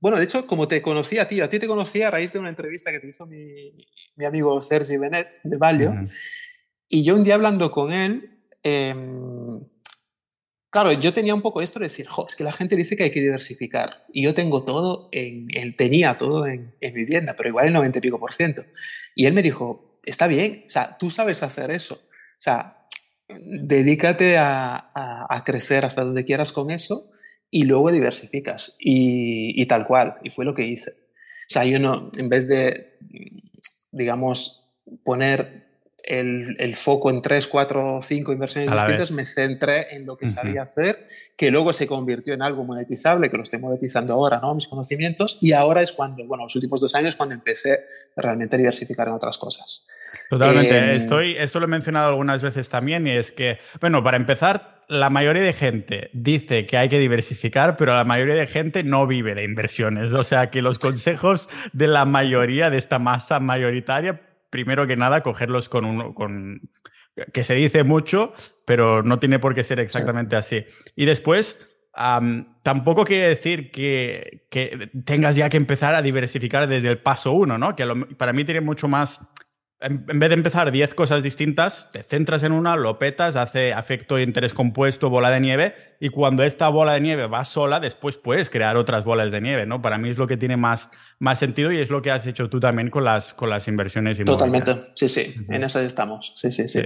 [0.01, 2.40] Bueno, de hecho, como te conocí a ti, a ti te conocí a raíz de
[2.40, 3.73] una entrevista que te hizo mi,
[4.16, 5.95] mi amigo Sergi Benet de Valio.
[6.88, 8.95] Y yo un día hablando con él, eh,
[10.72, 13.02] Claro, yo tenía un poco esto de decir, jo, es que la gente dice que
[13.02, 17.66] hay que diversificar y yo tengo todo, en, tenía todo en, en vivienda, pero igual
[17.66, 18.64] el 90 y pico por ciento.
[19.14, 22.87] Y él me dijo, está bien, o sea, tú sabes hacer eso, o sea,
[23.28, 24.90] dedícate a,
[25.28, 27.11] a, crecer hasta donde quieras con eso
[27.50, 30.92] y luego diversificas y, y tal cual, y fue lo que hice.
[30.92, 32.96] O sea, yo no, en vez de,
[33.90, 34.72] digamos,
[35.04, 35.71] poner
[36.03, 40.62] el, el, foco en tres, cuatro, cinco inversiones distintas, me centré en lo que sabía
[40.62, 44.55] hacer, que luego se convirtió en algo monetizable, que lo estoy monetizando ahora, ¿no?
[44.55, 47.81] Mis conocimientos, y ahora es cuando, bueno, los últimos dos años, cuando empecé
[48.17, 49.87] realmente a diversificar en otras cosas.
[50.29, 50.77] Totalmente.
[50.77, 54.81] Em, Estoy, esto lo he mencionado algunas veces también, y es que, bueno, para empezar,
[54.88, 59.07] la mayoría de gente dice que hay que diversificar, pero la mayoría de gente no
[59.07, 60.12] vive de inversiones.
[60.12, 64.21] O sea que los consejos de la mayoría de esta masa mayoritaria
[64.53, 66.12] primero que nada, cogerlos con un...
[66.12, 66.61] Con,
[67.33, 68.33] que se dice mucho,
[68.65, 70.65] pero no tiene por qué ser exactamente así.
[70.97, 71.81] Y después,
[72.62, 77.59] tampoco quiere decir que, que, tengas ya que empezar a diversificar desde el paso uno,
[77.59, 77.77] ¿no?
[77.77, 77.87] Que
[78.17, 79.21] para mí tiene mucho más
[79.83, 84.16] en, vez de empezar 10 cosas distintas, te centras en una, lo petas, hace efecto
[84.16, 88.16] de interés compuesto, bola de nieve, y cuando esta bola de nieve va sola, después
[88.16, 89.83] puedes crear otras bolas de nieve, ¿no?
[89.83, 92.49] Para mí es lo que tiene más, más sentido y es lo que has hecho
[92.49, 96.68] tú también con las, con las inversiones Totalmente, sí, sí, en eso estamos, sí, sí,
[96.68, 96.83] sí.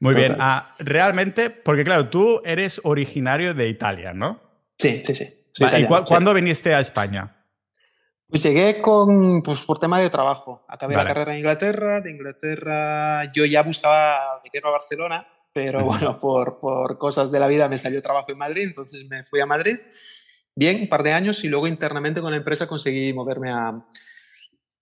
[0.00, 4.40] Muy bien, ah, realmente, porque claro, tú eres originario de Italia, ¿no?
[4.78, 5.34] Sí, sí, sí.
[5.58, 7.37] ¿Y cuándo viniste a España?
[8.28, 10.64] Pues llegué con, pues por tema de trabajo.
[10.68, 12.00] Acabé la carrera en Inglaterra.
[12.02, 17.46] De Inglaterra yo ya buscaba venirme a Barcelona, pero bueno, por, por, cosas de la
[17.46, 19.76] vida me salió trabajo en Madrid, entonces me fui a Madrid.
[20.54, 23.86] Bien, un par de años y luego internamente con la empresa conseguí moverme a,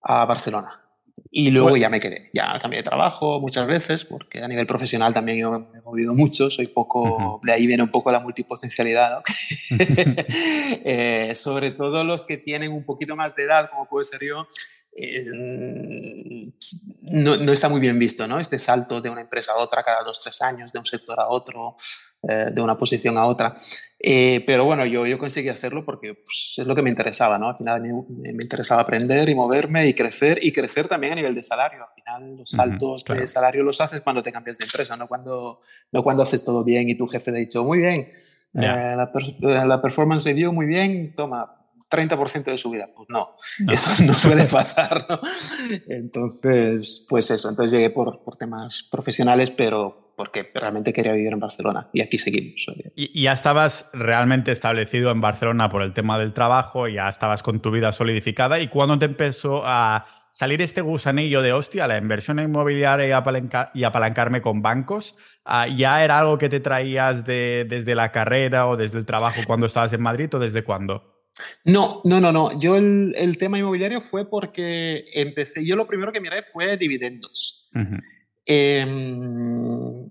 [0.01, 0.86] a Barcelona.
[1.29, 5.13] Y luego ya me quedé, ya cambié de trabajo muchas veces, porque a nivel profesional
[5.13, 9.21] también yo me he movido mucho, soy poco, de ahí viene un poco la multipotencialidad,
[10.85, 14.47] eh, sobre todo los que tienen un poquito más de edad, como puede ser yo,
[14.99, 15.25] eh,
[17.01, 18.39] no, no, está muy bien visto, ¿no?
[18.39, 21.27] Este salto de una empresa a otra cada dos, tres años, de un sector a
[21.27, 21.75] otro,
[22.23, 23.55] eh, de una posición a otra.
[23.99, 27.49] Eh, pero bueno, yo, yo conseguí hacerlo porque pues, es lo que me interesaba, ¿no?
[27.49, 31.35] Al final me, me, interesaba aprender y moverme y crecer y crecer también a nivel
[31.35, 31.83] de salario.
[31.83, 35.59] Al final los saltos de salario los haces cuando te cambias de empresa, no cuando,
[35.91, 38.05] no cuando haces todo bien y tu jefe te ha dicho, muy bien,
[38.53, 39.11] la,
[39.65, 41.57] la performance review, muy bien, toma,
[41.89, 42.89] 30% de su vida.
[42.95, 43.35] Pues no,
[43.71, 45.19] eso no suele pasar, ¿no?
[45.87, 51.39] Entonces, pues eso, entonces llegué por, por, temas profesionales, pero porque realmente quería vivir en
[51.39, 52.65] Barcelona y aquí seguimos.
[52.95, 57.61] Y, ya estabas realmente establecido en Barcelona por el tema del trabajo, ya estabas con
[57.61, 62.39] tu vida solidificada y cuando te empezó a salir este gusanillo de hostia, la inversión
[62.39, 68.11] inmobiliaria y, apalancarme con bancos, ah, ¿ya era algo que te traías de, desde la
[68.11, 71.27] carrera o desde el trabajo cuando estabas en Madrid o desde cuándo?
[71.63, 72.59] No, no, no, no.
[72.59, 77.69] Yo el, tema inmobiliario fue porque empecé, yo lo primero que miré fue dividendos.
[78.47, 80.09] Em,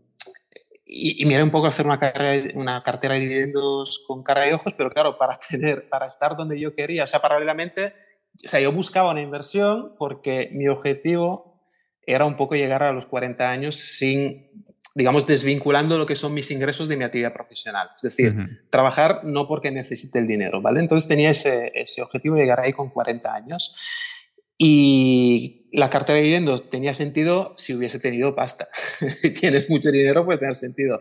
[0.84, 4.74] y, miré un poco hacer una, carrera, una cartera de dividendos con cara y ojos,
[4.76, 7.94] pero claro, para tener, para estar donde yo quería, o sea, paralelamente,
[8.44, 11.62] o sea, yo buscaba una inversión porque mi objetivo
[12.02, 14.50] era un poco llegar a los 40 años sin,
[14.94, 17.88] digamos, desvinculando lo que son mis ingresos de mi actividad profesional.
[17.96, 20.80] Es decir, trabajar no porque necesite el dinero, ¿vale?
[20.80, 23.74] Entonces tenía ese, ese objetivo de llegar ahí con 40 años.
[24.58, 28.68] Y la cartera de dividendos tenía sentido si hubiese tenido pasta.
[29.20, 30.98] si tienes mucho dinero puede tener sentido,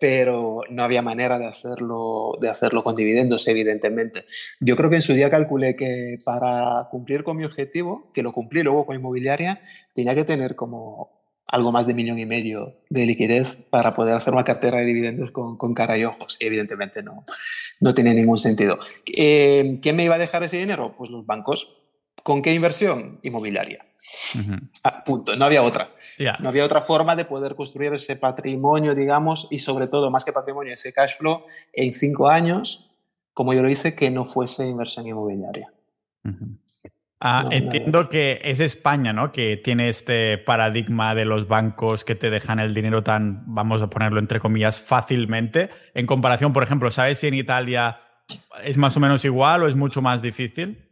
[0.00, 4.24] pero no había manera de hacerlo, de hacerlo con dividendos, evidentemente.
[4.60, 8.32] Yo creo que en su día calculé que para cumplir con mi objetivo, que lo
[8.32, 9.60] cumplí luego con inmobiliaria,
[9.94, 11.16] tenía que tener como
[11.46, 15.30] algo más de millón y medio de liquidez para poder hacer una cartera de dividendos
[15.30, 16.36] con, con cara y ojos.
[16.40, 17.22] Evidentemente no,
[17.78, 18.78] no tenía ningún sentido.
[19.06, 20.96] Eh, ¿Quién me iba a dejar ese dinero?
[20.98, 21.85] Pues los bancos
[22.26, 23.20] ¿Con qué inversión?
[23.22, 23.86] Inmobiliaria.
[24.82, 25.36] Ah, punto.
[25.36, 25.90] No había otra.
[26.40, 30.32] No había otra forma de poder construir ese patrimonio, digamos, y sobre todo, más que
[30.32, 32.90] patrimonio, ese cash flow en cinco años,
[33.32, 35.72] como yo lo hice, que no fuese inversión inmobiliaria.
[37.20, 39.30] Ah, entiendo que es España, ¿no?
[39.30, 43.88] Que tiene este paradigma de los bancos que te dejan el dinero tan, vamos a
[43.88, 45.70] ponerlo entre comillas, fácilmente.
[45.94, 48.00] En comparación, por ejemplo, ¿sabes si en Italia
[48.64, 50.85] es más o menos igual o es mucho más difícil?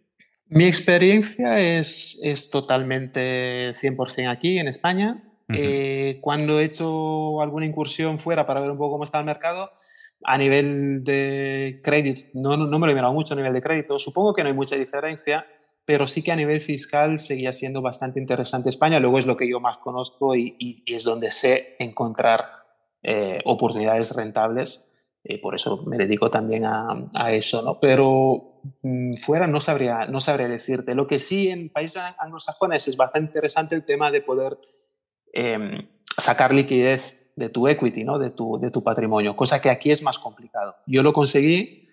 [0.55, 5.21] Mi experiencia es, es totalmente 100% aquí, en España.
[5.49, 9.73] Eh, cuando he hecho alguna incursión fuera para ver un poco cómo está el mercado,
[10.23, 13.99] a nivel de crédito, no, no, me lo he mirado mucho a nivel de crédito,
[13.99, 15.45] supongo que no hay mucha diferencia,
[15.85, 19.01] pero sí que a nivel fiscal seguía siendo bastante interesante España.
[19.01, 22.47] Luego es lo que yo más conozco y, y, es donde sé encontrar
[23.03, 24.93] eh, oportunidades rentables.
[25.25, 27.81] y por eso me dedico también a, a eso, ¿no?
[27.81, 28.54] Pero
[29.17, 30.95] fuera no sabría, no sabría decirte.
[30.95, 34.59] Lo que sí en países anglosajones es bastante interesante el tema de poder
[35.33, 38.19] em, sacar liquidez de tu equity, ¿no?
[38.19, 40.77] de, tu, de tu patrimonio, cosa que aquí es más complicado.
[40.87, 41.89] Yo lo conseguí,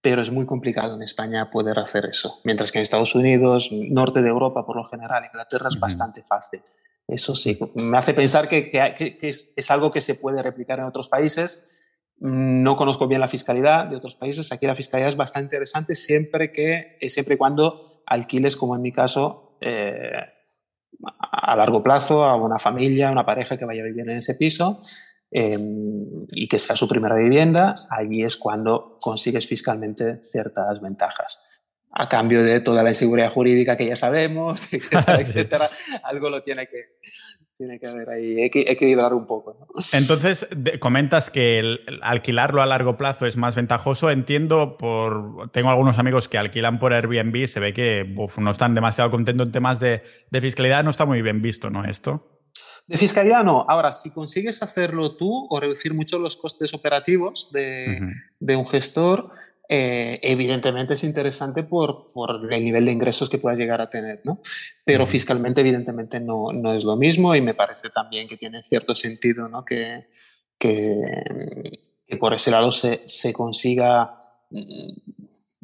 [0.00, 2.40] pero es muy complicado en España poder hacer eso.
[2.44, 6.62] Mientras que en Estados Unidos, norte de Europa por lo general, Inglaterra es bastante fácil.
[7.06, 10.80] Eso sí, me hace pensar que, que, que es, es algo que se puede replicar
[10.80, 11.85] en otros países
[12.18, 14.50] no conozco bien la fiscalidad de otros países.
[14.52, 18.82] Aquí la fiscalidad es bastante interesante siempre que, eh, siempre y cuando alquiles, como en
[18.82, 20.12] mi caso, eh,
[21.02, 24.34] a largo plazo a una familia, a una pareja que vaya a vivir en ese
[24.34, 24.80] piso
[25.30, 27.74] em, y que sea su primera vivienda.
[27.90, 31.42] Allí es cuando consigues fiscalmente ciertas ventajas.
[31.90, 35.70] A cambio de toda la inseguridad jurídica que ya sabemos, etcétera, etcétera,
[36.02, 36.96] algo lo tiene que,
[37.56, 39.56] tiene que haber ahí, equilibrar un poco.
[39.92, 44.10] Entonces, comentas que el, alquilarlo a largo plazo es más ventajoso.
[44.10, 45.50] Entiendo por.
[45.52, 49.52] Tengo algunos amigos que alquilan por Airbnb, se ve que no están demasiado contentos en
[49.52, 50.02] temas de,
[50.40, 51.84] fiscalidad, no está muy bien visto, ¿no?
[51.84, 52.42] Esto.
[52.86, 53.64] De fiscalidad no.
[53.68, 57.98] Ahora, si consigues hacerlo tú o reducir mucho los costes operativos de,
[58.38, 59.30] de un gestor,
[59.68, 64.20] eh, evidentemente es interesante por, por, el nivel de ingresos que puedas llegar a tener,
[64.24, 64.40] ¿no?
[64.84, 68.94] Pero fiscalmente evidentemente no, no, es lo mismo y me parece también que tiene cierto
[68.94, 69.64] sentido, ¿no?
[69.64, 70.06] Que,
[70.58, 71.00] que,
[72.06, 74.92] que por ese lado se, se consiga mm,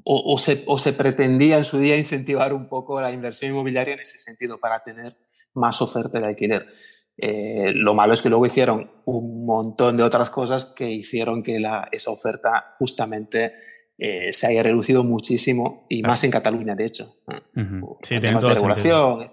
[0.04, 3.94] o, o, se, o, se, pretendía en su día incentivar un poco la inversión inmobiliaria
[3.94, 5.16] en ese sentido para tener
[5.54, 6.66] más oferta de alquiler.
[7.16, 11.60] Eh, lo malo es que luego hicieron un montón de otras cosas que hicieron que
[11.60, 13.54] la, esa oferta justamente
[14.04, 17.14] eh, se haya reducido muchísimo y más en Cataluña, de hecho.
[18.02, 19.30] Sí, temas de regulación.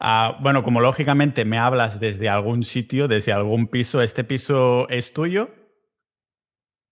[0.00, 5.12] Ah, bueno, como lógicamente me hablas desde algún sitio, desde algún piso, ¿este piso es
[5.12, 5.50] tuyo?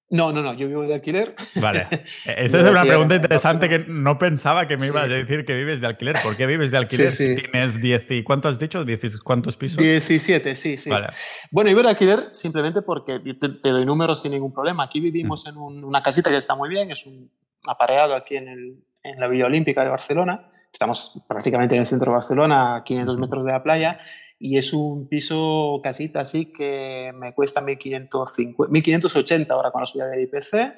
[0.08, 1.34] No, no, no, yo vivo de alquiler.
[1.56, 1.88] Vale.
[2.26, 5.80] Esta es una pregunta interesante que no pensaba que me ibas a decir que vives
[5.80, 6.16] de alquiler.
[6.22, 8.84] ¿Por qué vives de alquiler si tienes 10 y cuánto has dicho?
[9.24, 9.78] ¿Cuántos pisos?
[9.78, 10.90] 17, sí, sí.
[10.90, 11.08] Vale.
[11.50, 14.84] Bueno, vivo de alquiler simplemente porque te, doy números sin ningún problema.
[14.84, 15.48] Aquí vivimos mm.
[15.48, 17.28] en una casita que está muy bien, es un
[17.66, 20.52] apareado aquí en, el, en la Villa Olímpica de Barcelona.
[20.72, 23.98] Estamos prácticamente en el centro de Barcelona, a 500 metros de la playa
[24.38, 30.22] y es un piso casita así que me cuesta 1.580 ahora con la subida del
[30.22, 30.74] IPC.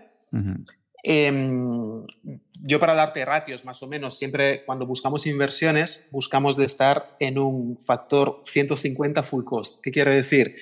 [1.02, 2.04] Em,
[2.60, 7.38] yo para darte ratios más o menos, siempre cuando buscamos inversiones buscamos de estar en
[7.38, 9.82] un factor 150 full cost.
[9.82, 10.56] ¿Qué quiere decir?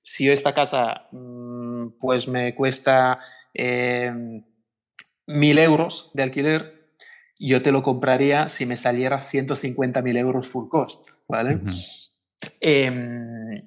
[0.00, 3.20] Si esta casa mm, pues me cuesta
[3.54, 4.44] eh, em,
[5.26, 6.90] 1.000 euros de alquiler,
[7.38, 11.60] yo te lo compraría si me saliera 150.000 euros full cost, ¿vale?
[12.60, 13.62] Eh,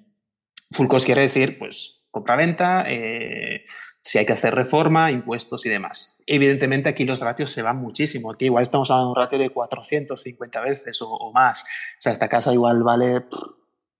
[1.06, 3.64] quiere decir, pues, compra-venta, eh,
[4.02, 6.24] si hay que hacer reforma, impuestos y demás.
[6.26, 8.32] Evidentemente aquí los ratios se van muchísimo.
[8.32, 11.64] Aquí igual estamos hablando de un ratio de 450 veces o, más.
[11.64, 13.26] O sea, esta casa igual vale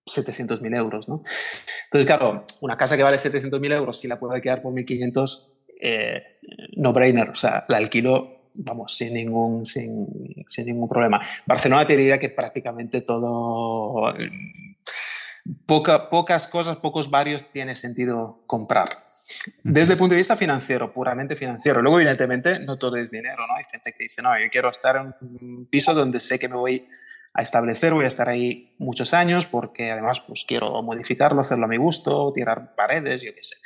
[0.06, 1.22] 700.000 euros, ¿no?
[1.84, 5.48] Entonces, claro, una casa que vale 700.000 euros, si la puedo alquilar por 1.500,
[5.82, 6.22] eh,
[6.76, 10.06] no brainer, o sea, la alquilo, vamos, sin ningún, sin,
[10.46, 11.20] sin ningún problema.
[11.46, 14.14] Barcelona te diría que prácticamente todo,
[15.66, 18.88] poca, pocas cosas, pocos barrios tiene sentido comprar.
[19.62, 21.82] Desde el punto de vista financiero, puramente financiero.
[21.82, 23.54] Luego, evidentemente, no todo es dinero, ¿no?
[23.54, 26.56] Hay gente que dice, no, yo quiero estar en un piso donde sé que me
[26.56, 26.88] voy
[27.32, 31.68] a establecer, voy a estar ahí muchos años porque además pues quiero modificarlo, hacerlo a
[31.68, 33.56] mi gusto, tirar paredes, yo qué sé.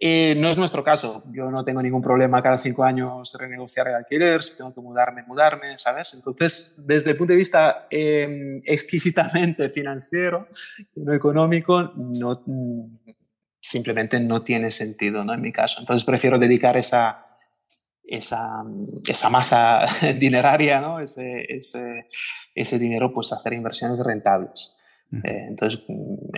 [0.00, 1.24] Eh, no es nuestro caso.
[1.32, 5.24] Yo no tengo ningún problema cada cinco años renegociar el alquiler, si tengo que mudarme,
[5.24, 6.14] mudarme, ¿sabes?
[6.14, 10.48] Entonces, desde el punto de vista em, exquisitamente financiero,
[10.94, 12.44] no económico, no,
[13.60, 15.34] simplemente no tiene sentido, ¿no?
[15.34, 15.80] En mi caso.
[15.80, 17.26] Entonces, prefiero dedicar esa,
[18.04, 18.62] esa,
[19.06, 19.82] esa masa
[20.18, 21.00] dineraria, ¿no?
[21.00, 22.06] ese, ese,
[22.54, 24.76] ese, dinero, pues hacer inversiones rentables.
[25.24, 25.84] Eh, entonces,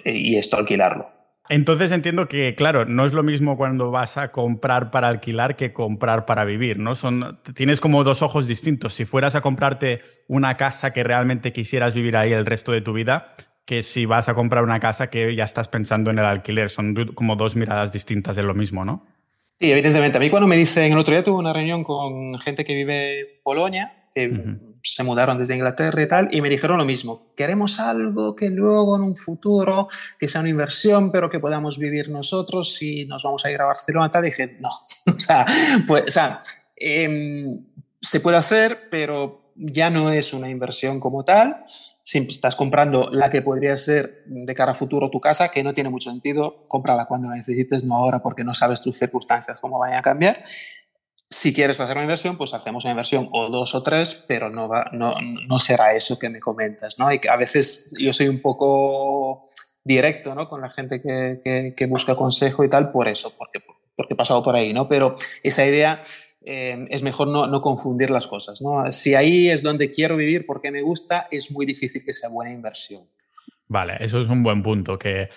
[0.04, 1.19] y esto alquilarlo.
[1.50, 5.72] Entonces entiendo que, claro, no es lo mismo cuando vas a comprar para alquilar que
[5.72, 6.94] comprar para vivir, ¿no?
[6.94, 8.94] Son, tienes como dos ojos distintos.
[8.94, 12.92] Si fueras a comprarte una casa que realmente quisieras vivir ahí el resto de tu
[12.92, 13.34] vida,
[13.64, 16.70] que si vas a comprar una casa que ya estás pensando en el alquiler.
[16.70, 19.04] Son como dos miradas distintas de lo mismo, ¿no?
[19.58, 20.18] Sí, evidentemente.
[20.18, 23.18] A mí cuando me dicen, el otro día tuve una reunión con gente que vive
[23.18, 27.32] en Polonia, que se mudaron desde Inglaterra y tal, y me dijeron lo mismo.
[27.36, 29.88] Queremos algo que luego en un futuro,
[30.18, 33.66] que sea una inversión, pero que podamos vivir nosotros si nos vamos a ir a
[33.66, 34.24] Barcelona tal.
[34.24, 34.70] Y dije, no,
[35.14, 35.46] o sea,
[35.86, 36.40] pues, o sea
[36.76, 37.66] em,
[38.00, 41.64] se puede hacer, pero ya no es una inversión como tal
[42.10, 45.74] si estás comprando la que podría ser de cara a futuro tu casa, que no
[45.74, 49.78] tiene mucho sentido, cómprala cuando la necesites, no ahora porque no sabes tus circunstancias cómo
[49.78, 50.42] vayan a cambiar.
[51.32, 54.68] Si quieres hacer una inversión, pues hacemos una inversión o dos o tres, pero no,
[54.68, 55.14] va, no,
[55.46, 56.98] no será eso que me comentas.
[56.98, 57.12] ¿no?
[57.12, 59.44] Y a veces yo soy un poco
[59.84, 60.48] directo ¿no?
[60.48, 63.60] con la gente que, que, busca consejo y tal, por eso, porque,
[63.94, 64.72] porque he pasado por ahí.
[64.72, 64.88] ¿no?
[64.88, 65.14] Pero
[65.44, 66.00] esa idea
[66.42, 68.60] eh, es mejor no, confundir las cosas.
[68.60, 68.90] ¿no?
[68.90, 72.52] Si ahí es donde quiero vivir porque me gusta, es muy difícil que sea buena
[72.52, 73.02] inversión.
[73.68, 75.28] Vale, eso es un buen punto, que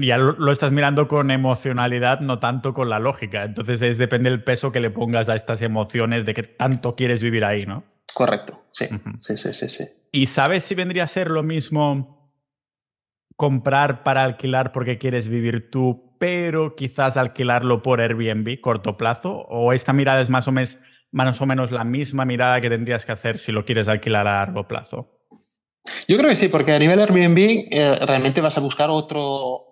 [0.00, 3.44] ya lo, estás mirando con emocionalidad, no tanto con la lógica.
[3.44, 7.22] Entonces es, depende del peso que le pongas a estas emociones de que tanto quieres
[7.22, 7.84] vivir ahí, ¿no?
[8.14, 8.86] Correcto, sí,
[9.20, 9.84] sí, sí, sí, sí.
[10.12, 12.32] ¿Y sabes si vendría a ser lo mismo
[13.36, 19.44] comprar para alquilar porque quieres vivir tú, pero quizás alquilarlo por Airbnb corto plazo?
[19.48, 20.78] ¿O esta mirada es más o, menos,
[21.12, 24.46] más o menos la misma mirada que tendrías que hacer si lo quieres alquilar a
[24.46, 25.12] largo plazo?
[26.08, 27.38] Yo creo que sí, porque a nivel Airbnb
[27.70, 29.65] eh, realmente vas a buscar otro,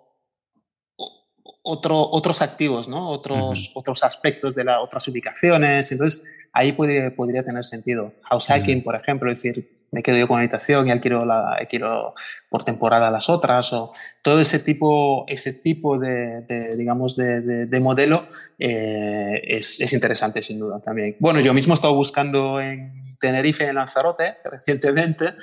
[1.65, 3.09] otro, otros activos, ¿no?
[3.09, 5.91] otros, otros aspectos de las otras ubicaciones.
[5.91, 6.23] Entonces,
[6.53, 8.13] ahí podría, podría tener sentido.
[8.23, 12.13] House hacking, por ejemplo, es decir, me quedo yo con habitación y alquilo, la, quiero
[12.49, 16.43] por temporada las otras, o todo ese tipo, ese tipo de,
[16.77, 18.27] digamos, de, de modelo
[18.59, 21.15] eh, es, es, interesante sin duda también.
[21.19, 25.33] Bueno, yo mismo he estado buscando en Tenerife, en Lanzarote, recientemente,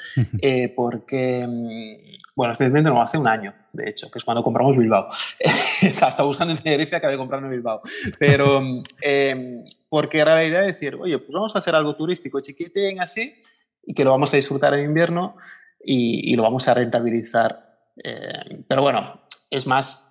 [0.42, 4.76] eh, porque, mm, bueno, recientemente no, hace un año, de hecho, que es cuando compramos
[4.76, 5.08] Bilbao.
[5.82, 7.80] estaba buscando en Tenerife, acabé de comprarme Bilbao.
[8.18, 8.62] Pero,
[9.02, 13.00] eh, porque era la idea de decir, oye, pues vamos a hacer algo turístico chiquitín
[13.00, 13.34] así,
[13.84, 15.36] y que lo vamos a disfrutar en invierno
[15.84, 17.90] y, lo vamos a rentabilizar.
[18.02, 20.08] Eh, pero bueno, es más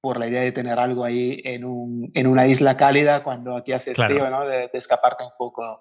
[0.00, 3.72] por la idea de tener algo ahí en, un, en una isla cálida cuando aquí
[3.72, 4.46] hace frío, ¿no?
[4.46, 5.80] de, escaparte un poco.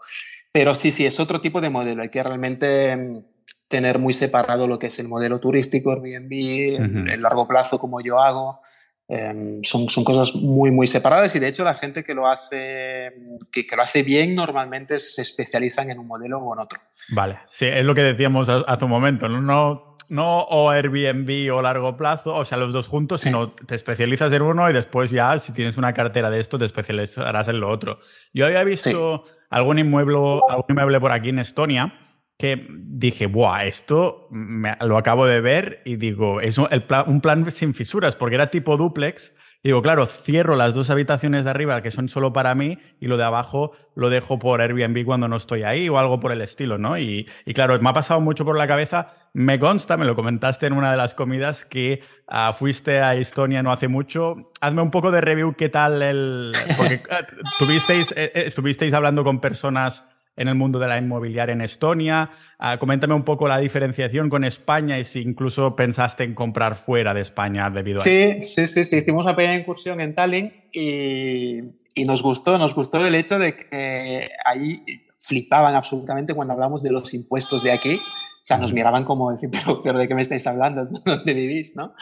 [0.52, 2.02] Pero sí, sí, es otro tipo de modelo.
[2.02, 3.24] Hay que realmente mm,
[3.70, 8.20] tener muy separado lo que es el modelo turístico, Airbnb, en, largo plazo como yo
[8.20, 8.62] hago.
[9.08, 13.12] Em, son, son, cosas muy, muy separadas y de hecho la gente que lo hace,
[13.52, 16.80] que, que, lo hace bien normalmente se especializan en un modelo o en otro.
[17.10, 21.62] Vale, sí, es lo que decíamos hace un momento, no, no, no o Airbnb o
[21.62, 25.40] largo plazo, o sea, los dos juntos, sino te especializas en uno y después ya,
[25.40, 28.00] si tienes una cartera de esto, te especializarás en lo otro.
[28.32, 30.18] Yo había visto algún, inmueble,
[30.50, 31.94] algún inmueble por aquí en Estonia
[32.40, 33.66] que dije, ¡buah!
[33.66, 36.70] Esto lo acabo de ver y digo, es un,
[37.06, 39.36] un plan sin fisuras, porque era tipo duplex.
[39.62, 43.08] Y digo, claro, cierro las dos habitaciones de arriba que son solo para mí y
[43.08, 46.40] lo de abajo lo dejo por Airbnb cuando no estoy ahí o algo por el
[46.40, 46.98] estilo, ¿no?
[46.98, 49.12] Y, claro, me ha pasado mucho por la cabeza.
[49.34, 53.62] Me consta, me lo comentaste en una de las comidas, que ah, fuiste a Estonia
[53.62, 54.50] no hace mucho.
[54.62, 56.54] Hazme un poco de review, ¿qué tal el...?
[56.78, 57.28] Porque ah,
[57.60, 62.32] tuvisteis, eh, eh, estuvisteis hablando con personas en el mundo de la inmobiliaria en Estonia.
[62.58, 67.14] Ah, coméntame un poco la diferenciación con España y si incluso pensaste en comprar fuera
[67.14, 68.96] de España debido a sí, Sí, sí, sí.
[68.96, 71.60] Hicimos una pequeña incursión en Tallinn y,
[71.94, 74.82] y nos gustó, nos gustó el hecho de que ahí
[75.18, 79.50] flipaban absolutamente cuando hablamos de los impuestos de aquí O sea, nos miraban como decir,
[79.52, 80.88] pero, pero ¿de qué me estáis hablando?
[81.06, 81.76] ¿Dónde vivís?
[81.76, 81.94] ¿no?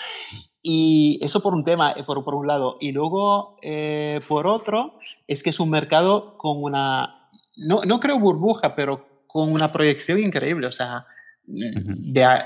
[0.61, 2.78] Y eso por un tema, eh, por, por un lado.
[2.80, 7.16] Y luego, eh, por otro, es que es un mercado con una,
[7.58, 10.68] no, no creo burbuja, pero con una proyección increíble.
[10.68, 11.05] O sea,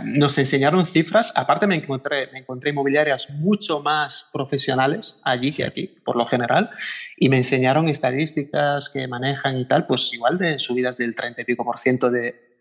[0.04, 5.88] nos enseñaron cifras, aparte me encontré, me encontré inmobiliarias mucho más profesionales allí que aquí,
[6.06, 6.70] por lo general,
[7.18, 11.46] y me enseñaron estadísticas que manejan y tal, pues igual de subidas del 30 y
[11.46, 12.52] pico por ciento de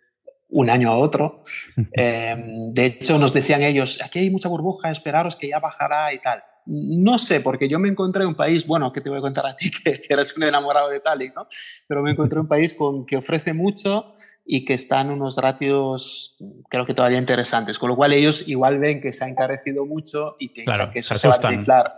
[0.48, 1.44] un año a otro.
[1.92, 6.18] Em, de hecho, nos decían ellos, aquí hay mucha burbuja, esperaros que ya bajará y
[6.18, 6.42] tal.
[6.66, 9.56] No sé, porque yo me encontré un país, bueno, que te voy a contar a
[9.56, 11.46] ti, que, eres un enamorado de Tallinn, ¿no?
[11.86, 14.14] Pero me encontré un país con, que ofrece mucho,
[14.52, 16.36] y que están unos ratios,
[16.68, 17.78] creo que todavía interesantes.
[17.78, 21.16] Con lo cual ellos igual ven que se ha encarecido mucho y piensan que eso
[21.16, 21.96] se, va a desinflar.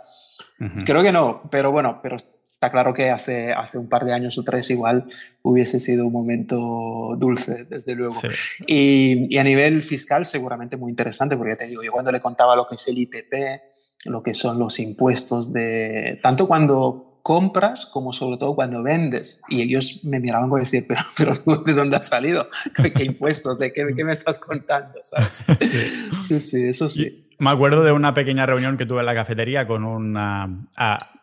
[0.85, 2.15] Creo que no, pero bueno, pero
[2.63, 5.05] está claro que hace, hace un par de años o tres igual
[5.41, 8.15] hubiese sido un momento dulce, desde luego.
[8.65, 12.55] Y, y, a nivel fiscal seguramente muy interesante, porque te digo, yo cuando le contaba
[12.55, 13.33] lo que es el ITP,
[14.05, 16.19] lo que son los impuestos de...
[16.23, 19.41] Tanto cuando compras como sobre todo cuando vendes.
[19.49, 22.47] Y ellos me miraban con decir, pero, pero ¿de dónde has salido?
[22.95, 23.57] ¿Qué impuestos?
[23.57, 24.99] ¿De qué, qué me estás contando?
[26.23, 26.39] Sí.
[26.39, 27.27] sí, eso sí.
[27.39, 30.17] Me acuerdo de una pequeña reunión que tuve en la cafetería con un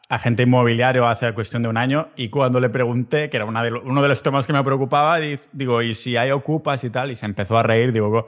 [0.08, 3.72] agente inmobiliario hace cuestión de un año y cuando le pregunté, que era una de
[3.72, 5.18] uno de los temas que me preocupaba,
[5.52, 7.10] digo, ¿y si hay ocupas y tal?
[7.10, 8.26] Y se empezó a reír, digo,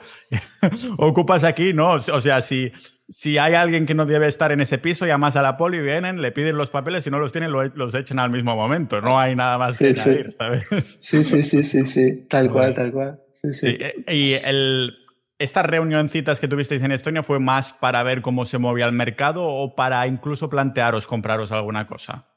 [0.99, 1.73] ¿ocupas aquí?
[1.73, 2.73] No, o sea, si
[3.13, 6.23] si hay alguien que no debe estar en ese piso, llamas a la poli, vienen,
[6.23, 9.03] le piden los papeles, si no los tienen, los echan al mismo momento.
[9.03, 10.65] No hay nada más que añadir, ¿sabes?
[10.99, 13.21] Sí, sí, sí, sí, sí, tal cual, tal cual.
[13.35, 13.79] Sí, sí.
[14.09, 14.97] Y, el,
[15.39, 19.45] ¿Esta reunioncitas que tuvisteis en Estonia fue más para ver cómo se movía el mercado
[19.45, 22.32] o para incluso plantearos compraros alguna cosa?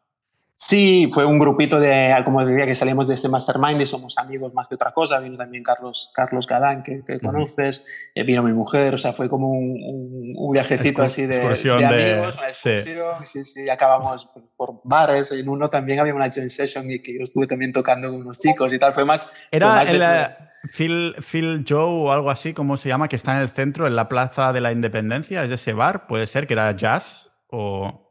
[0.57, 4.17] Sí, fue un grupito de, como os decía, que salimos de ese mastermind y somos
[4.17, 5.19] amigos más que otra cosa.
[5.19, 7.85] Vino también Carlos, Carlos Gadán, que, conoces,
[8.15, 12.37] eh, vino mi mujer, o sea, fue como un, un, viajecito así de, de amigos,
[12.53, 12.77] sí.
[13.25, 15.29] sí, sí, acabamos por bares.
[15.33, 18.39] En uno también había una jam session y que yo estuve también tocando con unos
[18.39, 18.93] chicos y tal.
[18.93, 19.33] Fue más.
[19.51, 20.35] Era el, eh,
[20.73, 23.09] Phil, Phil Joe o algo así, ¿cómo se llama?
[23.09, 25.43] Que está en el centro, en la Plaza de la Independencia.
[25.43, 26.07] ¿Es de ese bar?
[26.07, 27.33] ¿Puede ser que era jazz?
[27.51, 28.04] O.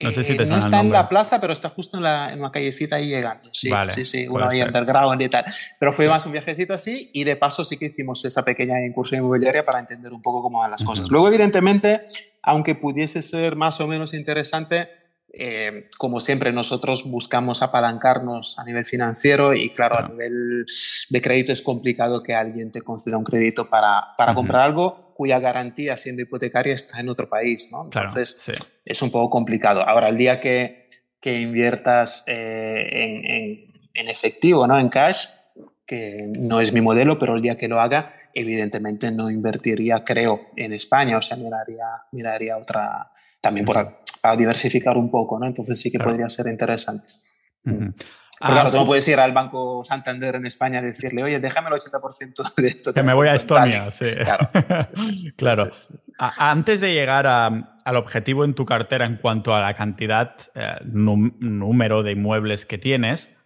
[0.00, 2.32] No sé si te eh, No está en la plaza, pero está justo en, la,
[2.32, 3.50] en una callecita ahí llegando.
[3.52, 5.44] Sí, sí, sí, uno ahí underground y tal.
[5.78, 9.20] Pero fue más un viajecito así y de paso sí que hicimos esa pequeña incursión
[9.20, 11.08] inmobiliaria para entender un poco cómo van las cosas.
[11.10, 12.02] Luego, evidentemente,
[12.42, 14.88] aunque pudiese ser más o menos interesante,
[15.40, 20.66] eh, como siempre, nosotros buscamos apalancarnos a nivel financiero y claro, a nivel
[21.10, 25.38] de crédito es complicado que alguien te conceda un crédito para, para comprar algo cuya
[25.38, 27.70] garantía, siendo hipotecaria, está en otro país.
[27.70, 27.84] ¿no?
[27.84, 29.88] Entonces, es un poco complicado.
[29.88, 30.82] Ahora, el día que,
[31.20, 34.76] que inviertas eh, en, en, efectivo, ¿no?
[34.78, 35.26] en cash,
[35.86, 40.48] que no es mi modelo, pero el día que lo haga, evidentemente no invertiría, creo,
[40.56, 43.76] en España, o sea, miraría, miraría otra, también por,
[44.22, 45.46] a diversificar un poco, ¿no?
[45.46, 47.12] Entonces sí que podría ser interesante.
[47.62, 51.68] Porque claro, tú no puedes ir al Banco Santander en España y decirle, oye, déjame
[51.68, 52.94] el 80% de esto.
[52.94, 54.06] Que me voy a Estonia, sí.
[54.14, 54.50] Claro.
[55.36, 55.72] claro.
[56.18, 62.04] Antes de llegar al objetivo en tu cartera en cuanto a la cantidad, eh, número
[62.04, 63.37] de inmuebles que tienes,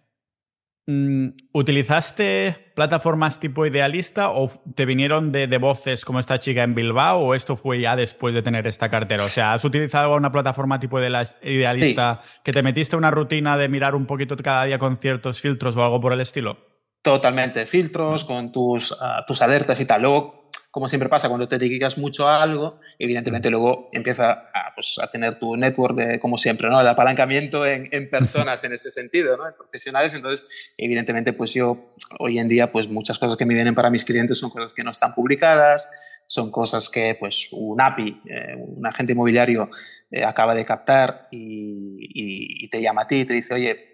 [0.85, 7.35] ¿Utilizaste plataformas tipo idealista o te vinieron de, voces como esta chica en Bilbao o
[7.35, 9.23] esto fue ya después de tener esta cartera?
[9.23, 11.07] O sea, ¿has utilizado una plataforma tipo de
[11.43, 15.77] idealista que te metiste una rutina de mirar un poquito cada día con ciertos filtros
[15.77, 16.57] o algo por el estilo?
[17.01, 20.01] Totalmente, filtros con tus, ah, tus alertas y tal.
[20.01, 20.42] Luego
[20.73, 25.07] como siempre pasa, cuando te dedicas mucho a algo, evidentemente luego empieza a, pues, a
[25.07, 26.81] tener tu network de, como siempre, ¿no?
[26.81, 29.47] El apalancamiento en, en personas en ese sentido, ¿no?
[29.47, 30.15] En profesionales.
[30.15, 34.03] Entonces, evidentemente, pues yo hoy en día, pues muchas cosas que me vienen para mis
[34.03, 35.91] clientes son cosas que no están publicadas,
[36.25, 39.69] son cosas que pues un API, eh, un agente inmobiliario
[40.09, 43.92] eh, acaba de captar y, y, y, te llama a ti y te dice, oye,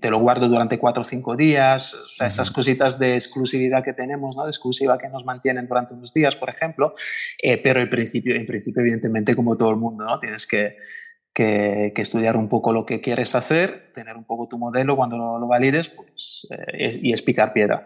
[0.00, 3.92] te lo guardo durante cuatro o cinco días, o sea, esas cositas de exclusividad que
[3.92, 4.44] tenemos, ¿no?
[4.44, 6.94] de exclusiva que nos mantienen durante unos días, por ejemplo,
[7.40, 10.18] eh, pero en principio, en principio, evidentemente, como todo el mundo, ¿no?
[10.18, 10.76] tienes que,
[11.32, 15.46] que, estudiar un poco lo que quieres hacer, tener un poco tu modelo cuando lo,
[15.46, 17.84] valides pues, eh, y explicar piedra.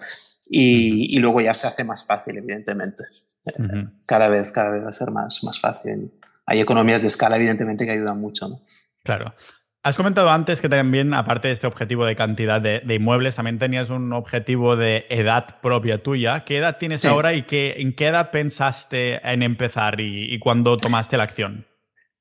[0.48, 3.04] Y, y, luego ya se hace más fácil, evidentemente.
[3.46, 6.12] Eh, cada, vez, cada vez va a ser más, más fácil.
[6.46, 8.48] Hay economías de escala, evidentemente, que ayudan mucho.
[8.48, 8.62] ¿no?
[9.04, 9.34] Claro.
[9.84, 13.90] Has comentado antes que también, aparte de este objetivo de cantidad de, inmuebles, también tenías
[13.90, 16.44] un objetivo de edad propia tuya.
[16.44, 21.16] ¿Qué edad tienes ahora y qué, en qué edad pensaste en empezar y, cuándo tomaste
[21.16, 21.66] la acción?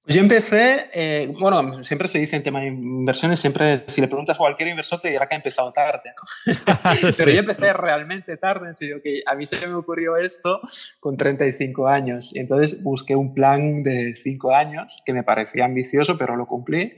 [0.07, 4.38] Yo empecé, eh, bueno, siempre se dice en tema de inversiones, siempre si le preguntas
[4.38, 6.53] a cualquier inversor te dirá que ha empezado tarde, ¿no?
[7.16, 10.59] Pero yo empecé realmente tarde, en serio, que a mí se me ocurrió esto
[10.99, 12.36] con 35 años.
[12.36, 16.97] Y entonces busqué un plan de 5 años que me parecía ambicioso, pero lo cumplí.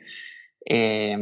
[0.66, 1.18] Eh,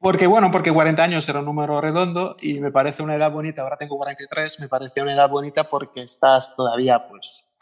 [0.00, 3.60] porque, bueno, porque 40 años era un número redondo y me parece una edad bonita.
[3.60, 7.54] Ahora tengo 43, me parece una edad bonita porque estás todavía, pues,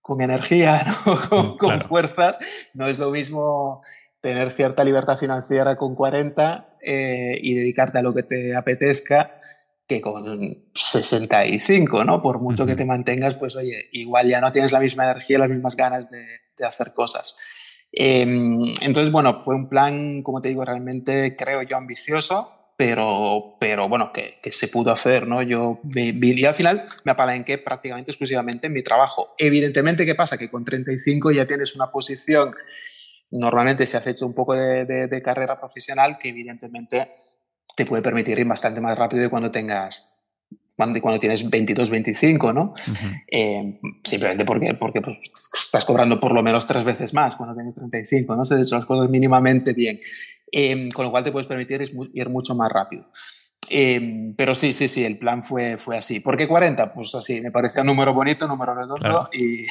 [0.00, 0.80] con energía,
[1.32, 1.56] ¿no?
[1.58, 2.38] con, fuerzas.
[2.72, 3.82] No es lo mismo
[4.20, 9.40] tener cierta libertad financiera con 40 eh, y dedicarte a lo que te apetezca
[9.88, 12.22] que con 65, ¿no?
[12.22, 15.50] Por mucho que te mantengas, pues oye, igual ya no tienes la misma energía, las
[15.50, 16.24] mismas ganas de,
[16.56, 17.71] de hacer cosas.
[17.92, 23.88] Em, entonces, bueno, fue un plan, como te digo, realmente creo yo ambicioso, pero, pero
[23.88, 25.42] bueno, que, se pudo hacer, ¿no?
[25.42, 29.34] Yo vi, y al final me apalanqué prácticamente exclusivamente en mi trabajo.
[29.38, 30.38] Evidentemente, ¿qué pasa?
[30.38, 32.54] Que con 35 ya tienes una posición,
[33.30, 37.12] normalmente si has hecho un poco de, de, carrera profesional, que evidentemente
[37.76, 40.11] te puede permitir ir bastante más rápido de cuando tengas
[41.00, 42.74] cuando, tienes 22, 25, ¿no?
[43.30, 45.18] Eh, simplemente porque, porque pues,
[45.54, 48.44] estás cobrando por lo menos tres veces más cuando tienes 35, ¿no?
[48.44, 50.00] Se hecho las cosas mínimamente bien.
[50.50, 53.06] Em, con lo cual te puedes permitir ir mucho más rápido.
[53.70, 56.20] Em, pero sí, sí, sí, el plan fue, fue así.
[56.20, 56.92] ¿Por qué 40?
[56.92, 59.64] Pues así, me parecía un número bonito, un número redondo y,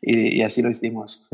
[0.00, 1.28] y, así lo hicimos.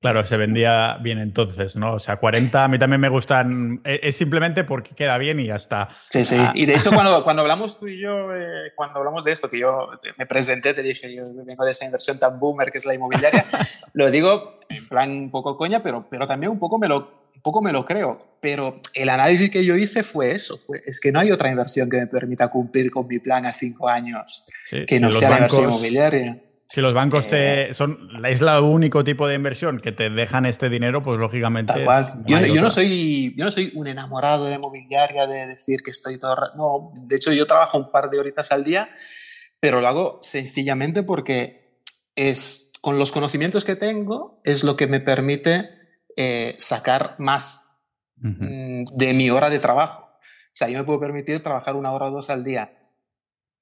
[0.00, 1.94] Claro, se vendía bien entonces, ¿no?
[1.94, 5.46] O sea, 40 a mí también me gustan, e, es, simplemente porque queda bien y
[5.46, 5.88] ya está.
[6.10, 6.36] Sí, sí.
[6.38, 6.52] Ah.
[6.54, 9.58] Y de hecho, cuando, cuando hablamos tú y yo, eh, cuando hablamos de esto, que
[9.58, 12.94] yo me presenté, te dije, yo vengo de esa inversión tan boomer que es la
[12.94, 13.44] inmobiliaria,
[13.92, 17.62] lo digo en plan un poco coña, pero, pero también un poco me lo poco
[17.62, 21.20] me lo creo, pero el análisis que yo hice fue eso, fue, es que no
[21.20, 24.48] hay otra inversión que me permita cumplir con mi plan a cinco años
[24.86, 26.42] que no sea la inversión inmobiliaria.
[26.70, 27.74] Si los bancos te eh.
[27.74, 31.72] son es el único tipo de inversión que te dejan este dinero, pues lógicamente.
[32.26, 36.18] yo, no soy, yo no soy un enamorado de la inmobiliaria de decir que estoy
[36.18, 36.36] todo.
[36.56, 38.90] No, de hecho, yo trabajo un par de horitas al día,
[39.60, 41.74] pero lo hago sencillamente porque
[42.14, 45.70] es con los conocimientos que tengo, es lo que me permite
[46.16, 47.70] eh, sacar más
[48.16, 50.02] mm, de mi hora de trabajo.
[50.12, 52.76] O sea, yo me puedo permitir trabajar una hora o dos al día.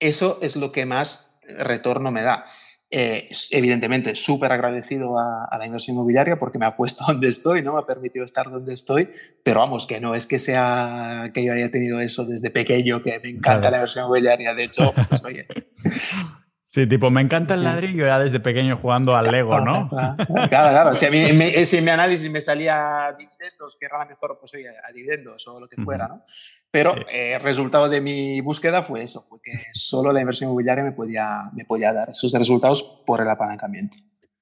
[0.01, 2.47] Eso es lo que más retorno me da.
[2.89, 7.75] Eh, evidentemente, súper agradecido a, la inversión inmobiliaria porque me ha puesto donde estoy, ¿no?
[7.75, 9.11] Me ha permitido estar donde estoy,
[9.43, 13.19] pero vamos, que no es que sea que yo haya tenido eso desde pequeño, que
[13.21, 14.55] me encanta la inversión inmobiliaria.
[14.55, 15.47] De hecho, pues, oye,
[16.77, 19.89] Sí, tipo, me encanta el ladrillo ya desde pequeño jugando al Lego, ¿no?
[20.51, 20.95] Claro, claro.
[20.95, 21.25] Si, a mí,
[21.65, 25.49] si en mi análisis me salía dividendos, que era la mejor, pues oye, a dividendos
[25.49, 26.27] o lo que fuera, ¿no?
[26.71, 30.93] Pero eh, el resultado de mi búsqueda fue eso, porque solo la inversión inmobiliaria me
[30.93, 33.97] podía, me podía dar esos resultados por el apalancamiento.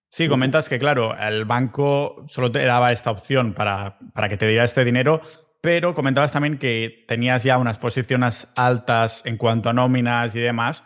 [0.08, 4.48] Sí, comentas que, claro, el banco solo te daba esta opción para, para que te
[4.48, 5.20] diera este dinero,
[5.60, 10.82] pero comentabas también que tenías ya unas posiciones altas en cuanto a nóminas y demás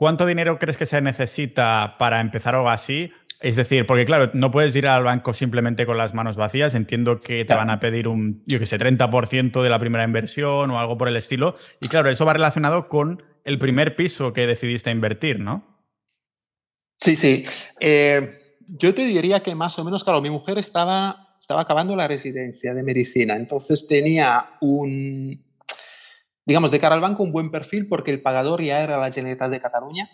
[0.00, 3.12] ¿Cuánto dinero crees que se necesita para empezar algo así?
[3.38, 6.74] Es decir, porque claro, no puedes ir al banco simplemente con las manos vacías.
[6.74, 10.70] Entiendo que te van a pedir un, yo qué sé, 30% de la primera inversión
[10.70, 11.54] o algo por el estilo.
[11.82, 15.84] Y claro, eso va relacionado con el primer piso que decidiste invertir, ¿no?
[16.96, 17.44] Sí, sí.
[17.78, 18.26] Eh,
[18.68, 22.72] yo te diría que más o menos, claro, mi mujer estaba, estaba acabando la residencia
[22.72, 25.44] de medicina, entonces tenía un,
[26.46, 29.50] digamos, de cara al banco, un buen perfil porque el pagador ya era la Generalitat
[29.50, 30.10] de Cataluña,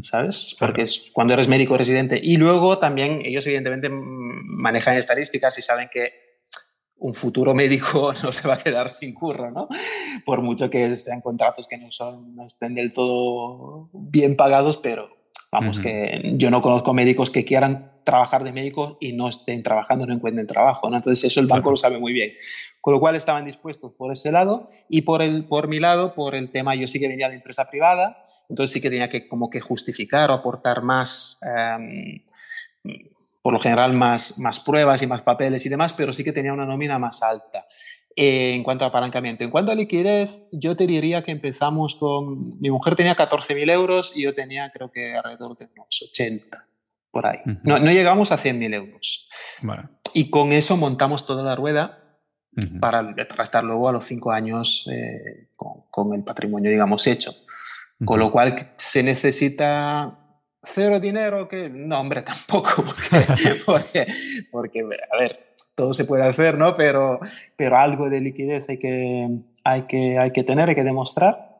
[0.00, 0.56] ¿sabes?
[0.58, 2.20] Porque es cuando eres médico residente.
[2.22, 6.24] Y luego también ellos evidentemente manejan estadísticas y saben que
[6.96, 9.68] un futuro médico no se va a quedar sin curro, ¿no?
[10.24, 15.08] Por mucho que sean contratos que no, son, no estén del todo bien pagados, pero
[15.52, 20.06] vamos, que yo no conozco médicos que quieran trabajar de médico y no estén trabajando,
[20.06, 20.88] no encuentren trabajo.
[20.88, 20.96] ¿no?
[20.96, 22.32] Entonces eso el banco lo sabe muy bien.
[22.80, 26.34] Con lo cual estaban dispuestos por ese lado y por, el, por mi lado, por
[26.34, 29.48] el tema, yo sí que venía de empresa privada, entonces sí que tenía que como
[29.48, 32.22] que justificar o aportar más, em,
[33.42, 36.52] por lo general más, más pruebas y más papeles y demás, pero sí que tenía
[36.52, 37.66] una nómina más alta.
[38.16, 39.42] en cuanto a apalancamiento.
[39.42, 42.60] En cuanto a liquidez, yo te diría que empezamos con...
[42.60, 46.68] Mi mujer tenía 14.000 euros y yo tenía creo que alrededor de unos 80
[47.14, 47.38] por ahí.
[47.62, 49.30] no, no, llegamos a 100.000 euros.
[50.12, 52.18] Y con eso montamos toda la rueda
[52.80, 57.32] para, estar luego a los cinco años eh, con, el patrimonio, digamos, hecho.
[58.04, 60.18] Con lo cual se necesita
[60.62, 62.84] cero dinero, que no, hombre, tampoco,
[63.66, 64.06] porque,
[64.50, 66.74] porque, a ver, todo se puede hacer, ¿no?
[66.74, 67.20] Pero,
[67.56, 69.28] pero algo de liquidez hay que,
[69.64, 71.53] hay, que, hay que tener, hay que demostrar.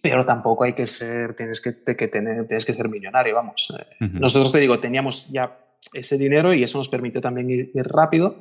[0.00, 3.72] Pero tampoco hay que ser, tienes que, tener, tienes que ser millonario, vamos.
[4.00, 5.58] Nosotros, te digo, teníamos ya
[5.92, 8.38] ese dinero y eso nos permitió también ir, rápido.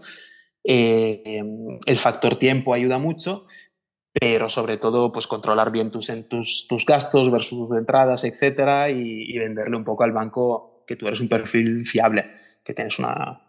[0.64, 1.42] Eh,
[1.86, 3.48] el factor tiempo ayuda mucho,
[4.12, 9.38] pero sobre todo pues controlar bien tus, tus, tus gastos versus tus entradas, etcétera, y,
[9.38, 12.26] venderle un poco al banco que tú eres un perfil fiable,
[12.64, 13.42] que tienes una,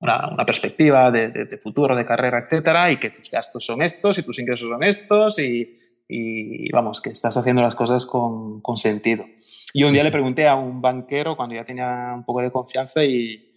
[0.00, 4.22] una, perspectiva de, de, futuro, de carrera, etcétera, y que tus gastos son estos y
[4.22, 5.72] tus ingresos son estos y,
[6.10, 9.24] y vamos, que estás haciendo las cosas con, con, sentido.
[9.72, 13.04] Y un día le pregunté a un banquero cuando ya tenía un poco de confianza
[13.04, 13.50] y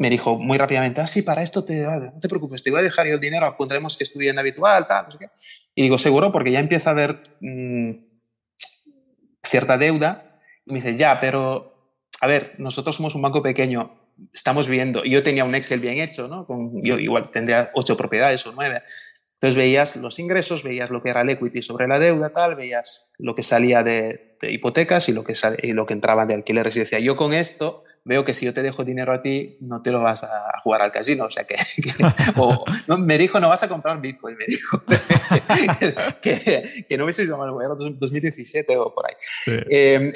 [0.00, 2.82] me dijo muy rápidamente, ah, sí, para esto te, no te preocupes, te voy a
[2.82, 5.30] dejar yo el dinero, pondremos que estudie en habitual, tal, no sé.
[5.74, 7.90] Y digo, seguro, porque ya empieza a haber mm,
[9.42, 10.38] cierta deuda.
[10.64, 14.00] Y me dice, ya, pero, a ver, nosotros somos un banco pequeño,
[14.32, 16.46] estamos viendo, yo tenía un Excel bien hecho, ¿no?
[16.46, 18.82] Con, yo igual tendría ocho propiedades o nueve.
[19.40, 23.14] Entonces veías los ingresos, veías lo que era el equity sobre la deuda, tal, veías
[23.16, 25.32] lo que salía de, hipotecas y lo, que
[25.62, 26.76] y lo que entraba de alquileres.
[26.76, 29.80] Y decía, yo con esto veo que si yo te dejo dinero a ti, no
[29.80, 31.24] te lo vas a jugar al casino.
[31.24, 31.56] O sea, que,
[32.86, 34.82] no, me dijo, no vas a comprar Bitcoin, me dijo
[36.20, 39.14] que, que, no hubiese sido mal, era 2017 o por ahí.
[39.70, 40.12] Em,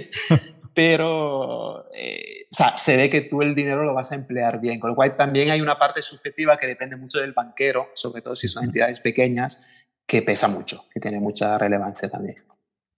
[0.74, 4.78] pero eh, o sea, se ve que tú el dinero lo vas a emplear bien,
[4.78, 8.36] con lo cual también hay una parte subjetiva que depende mucho del banquero, sobre todo
[8.36, 9.66] si son entidades pequeñas,
[10.06, 12.44] que pesa mucho, que tiene mucha relevancia también.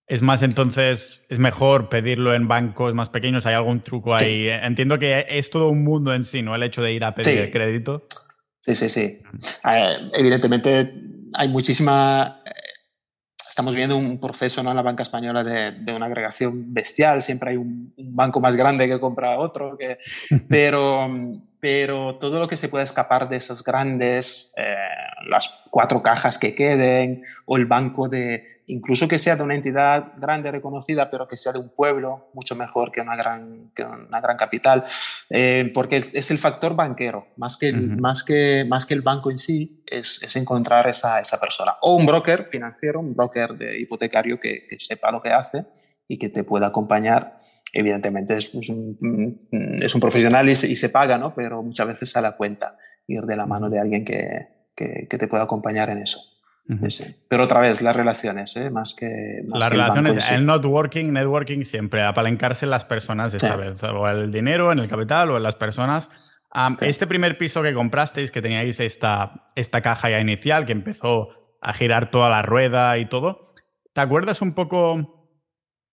[0.06, 3.46] Es más, entonces, es mejor pedirlo en bancos más pequeños.
[3.46, 4.46] ¿Hay algún truco ahí?
[4.46, 6.54] Entiendo que es todo un mundo en sí, ¿no?
[6.54, 8.02] El hecho de ir a pedir crédito.
[8.60, 9.22] Sí, sí, sí.
[10.12, 10.92] evidentemente,
[11.32, 12.42] hay muchísima
[13.56, 14.68] estamos viendo un proceso ¿no?
[14.68, 18.86] en la banca española de, de una agregación bestial, siempre hay un, banco más grande
[18.86, 19.96] que compra otro, que,
[20.50, 21.10] pero,
[21.58, 24.76] pero todo lo que se puede escapar de esas grandes, eh,
[25.30, 30.12] las cuatro cajas que queden, o el banco de, incluso que sea de una entidad
[30.16, 34.20] grande, reconocida, pero que sea de un pueblo, mucho mejor que una gran, que una
[34.20, 34.84] gran capital,
[35.30, 39.30] eh, porque es, el factor banquero, más que el, más que, más que el banco
[39.30, 41.74] en sí, es, es, encontrar esa, esa persona.
[41.80, 45.66] O un broker financiero, un broker de hipotecario que, que sepa lo que hace
[46.08, 47.36] y que te pueda acompañar.
[47.72, 49.38] Evidentemente es, un,
[49.82, 51.34] es un, profesional y se, y se, paga, ¿no?
[51.34, 55.28] pero muchas veces a cuenta ir de la mano de alguien que, que, que te
[55.28, 56.35] pueda acompañar en eso.
[57.28, 58.70] Pero otra vez, las relaciones, ¿eh?
[58.70, 59.42] más que.
[59.46, 64.72] las relaciones, el, networking, networking siempre, apalancarse en las personas esta vez, o el dinero,
[64.72, 66.10] en el capital o en las personas.
[66.80, 71.28] Este primer piso que comprasteis, que teníais esta, esta caja ya inicial, que empezó
[71.60, 73.42] a girar toda la rueda y todo,
[73.92, 75.30] ¿te acuerdas un poco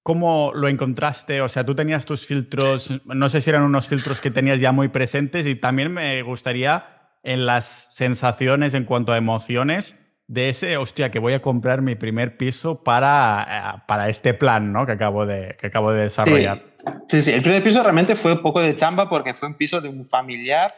[0.01, 1.41] cómo lo encontraste?
[1.41, 4.71] O sea, tú tenías tus filtros, no sé si eran unos filtros que tenías ya
[4.71, 6.85] muy presentes, y también me gustaría
[7.23, 11.95] en las sensaciones en cuanto a emociones de ese, hostia, que voy a comprar mi
[11.95, 14.85] primer piso para, eh, para este plan ¿no?
[14.85, 16.63] que, acabo de, que acabo de desarrollar.
[17.07, 17.21] Sí.
[17.21, 19.89] sí, el primer piso realmente fue un poco de chamba porque fue un piso de
[19.89, 20.73] un familiar,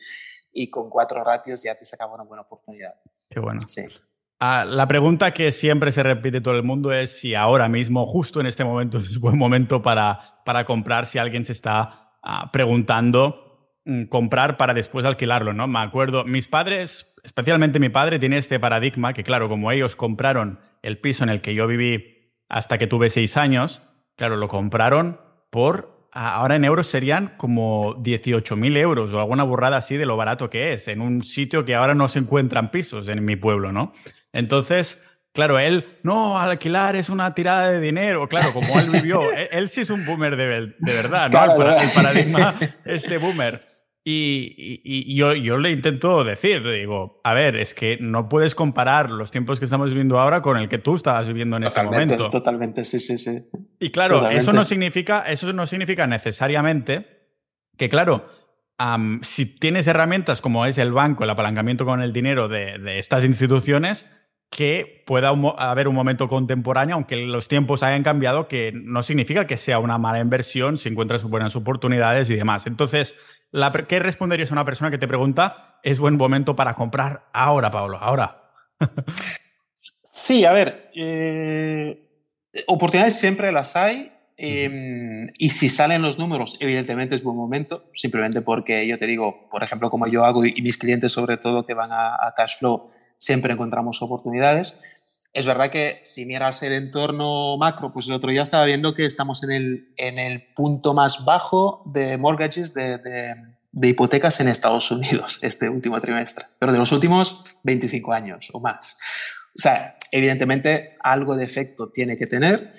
[0.54, 2.94] y, con cuatro ratios ya te sacaba una buena oportunidad.
[3.30, 3.62] Qué bueno.
[3.68, 3.86] Sí.
[4.40, 8.40] Ah, la pregunta que siempre se repite todo el mundo es si ahora mismo, justo
[8.40, 13.49] en este momento, es buen momento para, para comprar, si alguien se está ah, preguntando
[14.10, 15.68] comprar para después alquilarlo, ¿no?
[15.68, 20.60] Me acuerdo, mis padres especialmente mi padre tiene este paradigma que, claro, como ellos compraron
[20.82, 23.84] el piso en el que yo viví hasta que tuve seis años,
[24.16, 25.20] claro, lo compraron
[25.50, 30.50] por ahora en euros serían como 18.000 euros o alguna burrada así de lo barato
[30.50, 33.94] que es, en un sitio que ahora no se encuentran pisos en mi pueblo, ¿no?
[34.34, 38.28] Entonces, claro, él, no, alquilar es una tirada de dinero.
[38.28, 39.22] Claro, como él vivió,
[39.52, 41.80] él, sí es un boomer de, verdad, ¿no?
[41.80, 43.64] el, paradigma, este boomer.
[44.04, 49.30] Y, yo, yo, le intento decir, digo, a ver, es que no puedes comparar los
[49.30, 52.30] tiempos que estamos viviendo ahora con el que tú estabas viviendo en este momento.
[52.30, 53.48] Totalmente, sí, sí, sí.
[53.80, 57.28] Y claro, eso no, significa, eso no significa necesariamente
[57.78, 58.28] que, claro,
[59.22, 63.26] si tienes herramientas como es el banco, el apalancamiento con el dinero de, de estas
[63.26, 64.10] instituciones,
[64.50, 69.58] que pueda haber un momento contemporáneo, aunque los tiempos hayan cambiado, que no significa que
[69.58, 72.66] sea una mala inversión si encuentras buenas oportunidades y demás.
[72.66, 73.16] Entonces,
[73.88, 77.98] ¿qué responderías a una persona que te pregunta, es buen momento para comprar ahora, Pablo,
[77.98, 78.52] ahora?
[79.74, 82.10] sí, a ver, eh,
[82.68, 84.12] oportunidades siempre las hay.
[84.42, 89.50] Em, y si salen los números, evidentemente es buen momento, simplemente porque yo te digo,
[89.50, 92.90] por ejemplo, como yo hago y mis clientes sobre todo que van a, a Cashflow,
[93.18, 94.80] siempre encontramos oportunidades.
[95.32, 99.06] Es verdad que si miras el entorno macro, pues el otro día estaba viendo que
[99.06, 104.90] estamos en el, en el punto más bajo de mortgages, de, de, hipotecas en Estados
[104.90, 109.00] Unidos este último trimestre, pero de los últimos 25 años o más.
[109.56, 112.72] O sea, evidentemente algo de efecto tiene que tener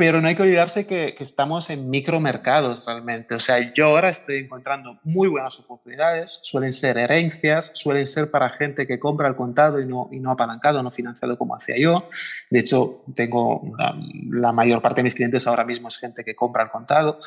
[0.00, 3.34] pero no hay que olvidarse que, estamos en micromercados realmente.
[3.34, 8.48] O sea, yo ahora estoy encontrando muy buenas oportunidades, suelen ser herencias, suelen ser para
[8.48, 12.08] gente que compra al contado y no, y no apalancado, no financiado como hacía yo.
[12.48, 13.60] De hecho, tengo
[14.30, 17.18] la, mayor parte de mis clientes ahora mismo es gente que compra al contado.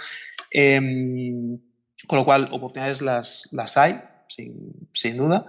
[0.49, 1.59] Em,
[2.07, 5.45] con lo cual, oportunidades las, las hay, sin, sin duda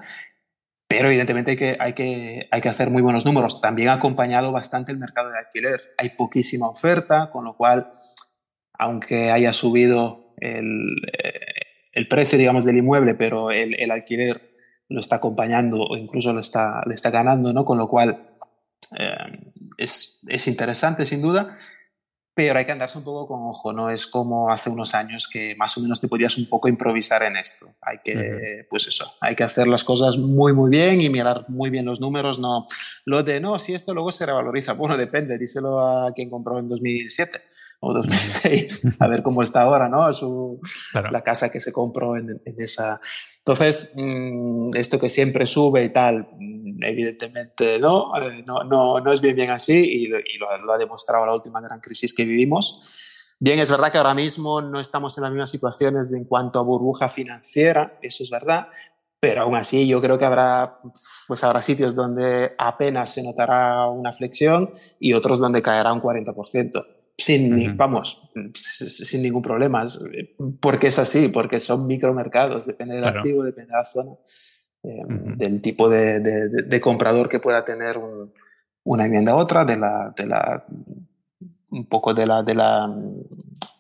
[0.87, 3.61] pero evidentemente hay que, hay, que, hay que hacer muy buenos números.
[3.61, 5.81] También ha acompañado bastante el mercado de alquiler.
[5.99, 7.91] Hay poquísima oferta, con lo cual,
[8.79, 11.55] aunque haya subido el, eh,
[11.93, 14.55] el precio, digamos, del inmueble, pero el, el, alquiler
[14.89, 17.65] lo está acompañando o incluso lo está, le está ganando, ¿no?
[17.65, 18.37] Con lo cual,
[18.99, 21.57] eh, es, es interesante, sin duda
[22.35, 25.55] pero hay que andarse un poco con ojo, no es como hace unos años que
[25.57, 27.77] más o menos te podías un poco improvisar en esto.
[27.81, 31.71] Hay que, pues eso, hay que hacer las cosas muy, muy bien y mirar muy
[31.71, 32.65] bien los números, no
[33.05, 36.67] lo de, no, si esto luego se revaloriza, bueno, depende, díselo a quien compró en
[36.67, 37.41] 2007
[37.85, 40.13] o 2006, a ver cómo está ahora, ¿no?
[40.13, 40.61] Su,
[40.95, 43.01] La casa que se compró en, esa...
[43.39, 49.13] Entonces, mm, esto que siempre sube y tal, mm, evidentemente no, eh, no, no, no,
[49.13, 50.19] es bien bien así y, lo,
[50.65, 53.01] lo, ha demostrado la última gran crisis que vivimos.
[53.39, 56.61] Bien, es verdad que ahora mismo no estamos en las mismas situaciones de en cuanto
[56.61, 58.69] a burbuja financiera, eso es verdad,
[59.25, 60.81] pero aún así yo creo que habrá,
[61.27, 64.71] pues habrá sitios donde apenas se notará una flexión
[65.01, 69.85] y otros donde caerá un 40% sin, vamos, sin ningún problema,
[70.61, 74.13] porque es así, porque son micromercados, depende del activo, depende de la zona,
[74.83, 78.01] em, del tipo de, de, comprador que pueda tener
[78.83, 80.63] una enmienda u otra, de la, de la,
[81.71, 82.93] un poco de la, de la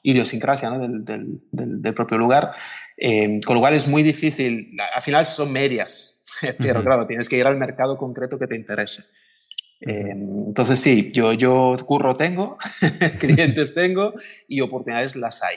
[0.02, 0.78] idiosincrasia ¿no?
[0.78, 1.40] del, del,
[1.82, 2.52] del, propio lugar,
[2.96, 6.24] em, con lo cual es muy difícil, al final son medias,
[6.58, 9.02] pero claro, tienes que ir al mercado concreto que te interese.
[9.86, 12.56] Em, entonces sí, yo, yo curro tengo,
[13.20, 14.14] clientes tengo
[14.48, 15.56] y oportunidades las hay,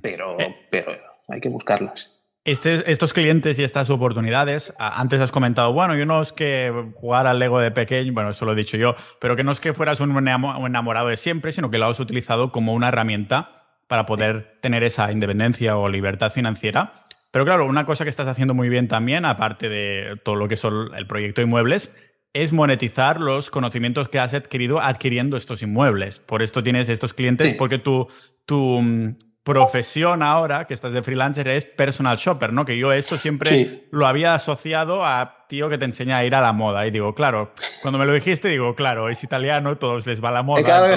[0.00, 0.56] pero, eh.
[0.70, 0.92] pero
[1.28, 2.22] hay que buscarlas.
[2.46, 7.26] Este, estos clientes y estas oportunidades, antes has comentado, bueno, yo no es que jugar
[7.26, 9.72] al Lego de pequeño, bueno, eso lo he dicho yo, pero que no es que
[9.72, 13.50] fueras un enamorado de siempre, sino que lo has utilizado como una herramienta
[13.88, 16.92] para poder tener esa independencia o libertad financiera.
[17.30, 20.56] Pero claro, una cosa que estás haciendo muy bien también, aparte de todo lo que
[20.56, 21.96] son el proyecto inmuebles,
[22.34, 26.18] es monetizar los conocimientos que has adquirido adquiriendo estos inmuebles.
[26.18, 28.08] Por esto tienes estos clientes, porque tu,
[28.44, 32.64] tu mm, profesión ahora, que estás de freelancer, es personal shopper, ¿no?
[32.64, 36.40] Que yo esto siempre lo había asociado a tío que te enseña a ir a
[36.40, 36.86] la moda.
[36.86, 40.42] Y digo, claro, cuando me lo dijiste, digo, claro, es italiano, todos les va la
[40.42, 40.96] moda.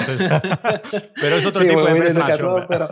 [1.20, 2.88] pero es otro tipo de personal shopper.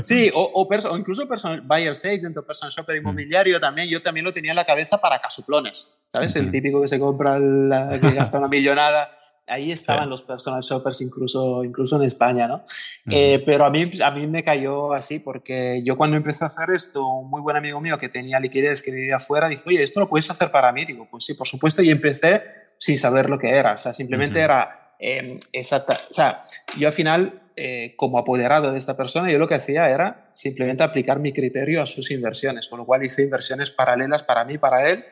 [0.02, 2.98] sí, o, o, incluso personal, buyer's agent o personal shopper mm.
[3.00, 5.94] inmobiliario también, yo también lo tenía en la cabeza para casuplones.
[6.10, 6.34] ¿Sabes?
[6.36, 9.17] El típico que se compra, la, que gasta una millonada.
[9.48, 12.64] Ahí estaban los personal shoppers incluso, incluso en España, ¿no?
[13.10, 16.70] Eh, pero a mí, a mí me cayó así porque yo cuando empecé a hacer
[16.74, 20.00] esto, un muy buen amigo mío que tenía liquidez, que vivía afuera, dijo, oye, ¿esto
[20.00, 20.84] lo puedes hacer para mí?
[20.84, 22.42] Digo, pues sí, por supuesto, y empecé
[22.78, 26.42] sin saber lo que era, o sea, simplemente era eh, exacta, o sea,
[26.76, 30.82] yo al final, eh, como apoderado de esta persona, yo lo que hacía era simplemente
[30.82, 34.88] aplicar mi criterio a sus inversiones, con lo cual hice inversiones paralelas para mí, para
[34.90, 35.04] él,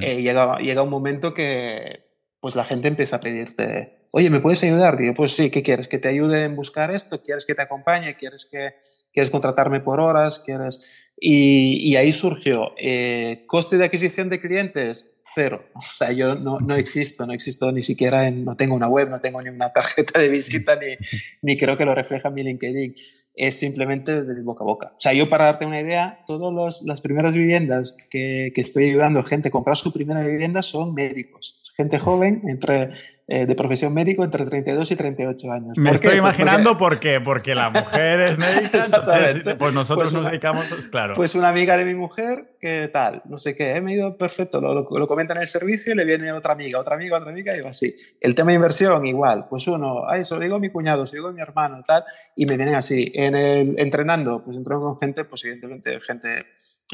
[0.00, 2.03] eh, llega, llega un momento que
[2.44, 4.98] pues la gente empieza a pedirte oye, ¿me puedes ayudar?
[4.98, 5.88] Digo, pues sí, ¿qué quieres?
[5.88, 7.22] ¿Que te ayude en buscar esto?
[7.22, 8.16] ¿Quieres que te acompañe?
[8.16, 8.74] ¿Quieres que
[9.12, 10.38] quieres contratarme por horas?
[10.38, 11.10] ¿Quieres...?
[11.18, 15.64] Y, ahí surgió, eh, coste de adquisición de clientes, cero.
[15.74, 19.08] O sea, yo no, no, existo, no existo ni siquiera en, no tengo una web,
[19.08, 20.96] no tengo ni una tarjeta de visita, ni,
[21.42, 22.94] ni creo que lo refleja mi LinkedIn.
[23.34, 24.92] Es simplemente de boca a boca.
[24.96, 29.18] O sea, yo para darte una idea, todas las primeras viviendas que, que estoy ayudando
[29.18, 31.63] a gente a comprar su primera vivienda son médicos.
[31.76, 32.90] Gente joven, entre
[33.26, 35.78] eh, de profesión médico entre 32 y 38 años.
[35.78, 40.12] Me estoy pues imaginando por qué, porque la mujer es médica, entonces, pues nosotros pues
[40.12, 41.14] nos dedicamos, pues claro.
[41.14, 43.22] Pues una amiga de mi mujer, ¿qué tal?
[43.24, 46.04] No sé qué, he me ido perfecto, lo, lo, comenta en el servicio y le
[46.04, 47.96] viene otra amiga, otra amiga, otra amiga y va así.
[48.20, 51.32] El tema de inversión, igual, pues uno, ay, eso lo digo mi cuñado, eso digo
[51.32, 52.04] mi hermano, tal,
[52.36, 53.10] y me vienen así.
[53.14, 56.44] En el, entrenando, pues entro con gente, pues evidentemente gente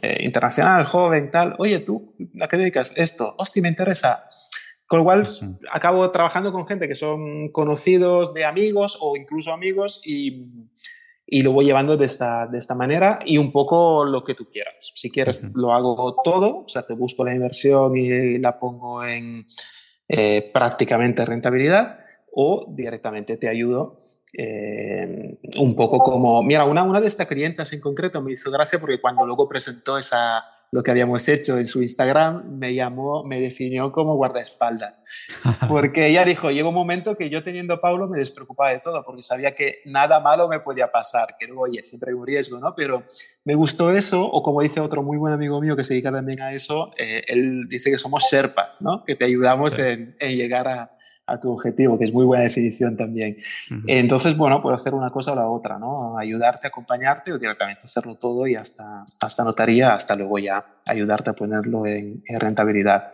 [0.00, 1.56] eh, internacional, joven, tal.
[1.58, 2.92] Oye, ¿tú a qué dedicas?
[2.96, 4.28] Esto, hostia, me interesa
[4.90, 5.22] con lo cual
[5.70, 10.48] acabo trabajando con gente que son conocidos de amigos o incluso amigos y,
[11.24, 14.50] y lo voy llevando de esta, de esta manera y un poco lo que tú
[14.50, 14.90] quieras.
[14.96, 19.46] Si quieres, lo hago todo, o sea, te busco la inversión y la pongo en
[20.08, 22.00] eh, prácticamente rentabilidad
[22.32, 24.00] o directamente te ayudo.
[24.36, 28.80] Eh, un poco como, mira, una, una de estas clientas en concreto me hizo gracia
[28.80, 30.42] porque cuando luego presentó esa,
[30.72, 35.00] lo que habíamos hecho en su Instagram, me llamó, me definió como guardaespaldas.
[35.68, 39.04] Porque ella dijo, llegó un momento que yo teniendo a Paulo me despreocupaba de todo,
[39.04, 42.60] porque sabía que nada malo me podía pasar, que luego, oye, siempre hay un riesgo,
[42.60, 42.74] ¿no?
[42.76, 43.04] Pero
[43.44, 46.40] me gustó eso, o como dice otro muy buen amigo mío que se dedica también
[46.40, 49.04] a eso, eh, él dice que somos serpas, ¿no?
[49.04, 50.96] Que te ayudamos en llegar a,
[51.30, 53.36] a tu objetivo, que es muy buena definición también.
[53.86, 56.18] Entonces, bueno, puedo hacer una cosa o la otra, ¿no?
[56.18, 61.34] Ayudarte, acompañarte o directamente hacerlo todo y hasta, hasta notaría, hasta luego ya ayudarte a
[61.34, 63.12] ponerlo en, rentabilidad.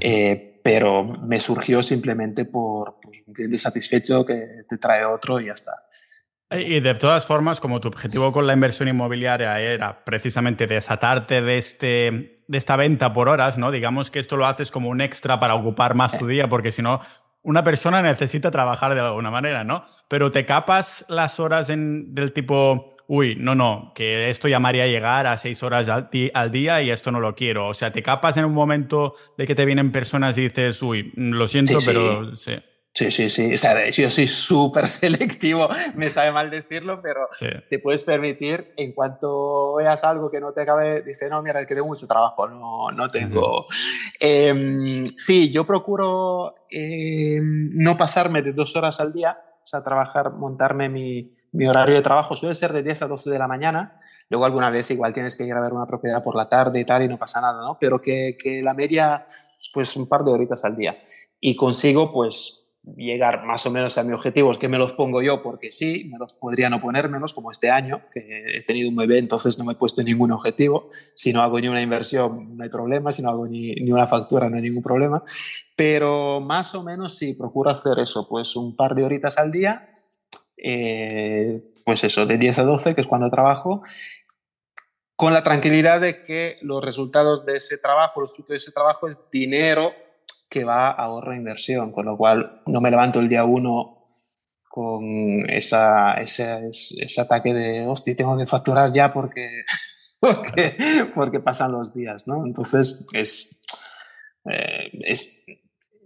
[0.00, 5.46] Eh, pero me surgió simplemente por, por un cliente satisfecho que te trae otro y
[5.46, 5.72] ya está.
[6.50, 11.58] Y de todas formas, como tu objetivo con la inversión inmobiliaria era precisamente desatarte de,
[11.58, 13.72] este, de esta venta por horas, ¿no?
[13.72, 16.82] Digamos que esto lo haces como un extra para ocupar más tu día, porque si
[16.82, 17.00] no,
[17.46, 19.84] una persona necesita trabajar de alguna manera, ¿no?
[20.08, 24.88] Pero te capas las horas en, del tipo, uy, no, no, que esto llamaría a
[24.88, 27.68] llegar a seis horas al, al, día y esto no lo quiero.
[27.68, 31.12] O sea, te capas en un momento de que te vienen personas y dices, uy,
[31.14, 32.54] lo siento, pero sí.
[32.54, 32.62] Sí,
[32.96, 33.52] sí, sí.
[33.52, 37.28] O sea, yo soy súper selectivo, me sabe mal decirlo, pero
[37.68, 41.66] te puedes permitir, en cuanto veas algo que no te acabe, dice, no, mira, es
[41.66, 43.66] que tengo mucho trabajo, no, no tengo.
[44.18, 50.32] Em, sí, yo procuro em, no pasarme de dos horas al día, o sea, trabajar,
[50.32, 53.98] montarme mi, mi, horario de trabajo suele ser de 10 a 12 de la mañana.
[54.28, 56.84] Luego alguna vez igual tienes que ir a ver una propiedad por la tarde y
[56.84, 57.76] tal y no pasa nada, ¿no?
[57.78, 59.26] Pero que, que la media,
[59.74, 60.98] pues un par de horitas al día.
[61.40, 65.20] Y consigo, pues, llegar más o menos a mi objetivo, es que me los pongo
[65.20, 68.20] yo porque sí, me los podría no ponérmelos, como este año, que
[68.56, 70.90] he tenido un bebé, entonces no me he puesto ningún objetivo.
[71.14, 74.06] Si no hago ni una inversión, no hay problema, si no hago ni, ni una
[74.06, 75.22] factura, no hay ningún problema.
[75.74, 79.94] Pero más o menos sí, procuro hacer eso, pues un par de horitas al día,
[80.56, 83.82] eh, pues eso, de 10 a 12, que es cuando trabajo,
[85.16, 89.08] con la tranquilidad de que los resultados de ese trabajo, los frutos de ese trabajo
[89.08, 89.92] es dinero
[90.56, 94.06] que va a ahorro e inversión, con lo cual no me levanto el día uno
[94.66, 95.04] con
[95.50, 99.64] esa, ese, ese ataque de, hostia, tengo que facturar ya porque,
[101.14, 102.46] porque, pasan los días, ¿no?
[102.46, 103.62] Entonces es,
[104.50, 105.44] eh, es,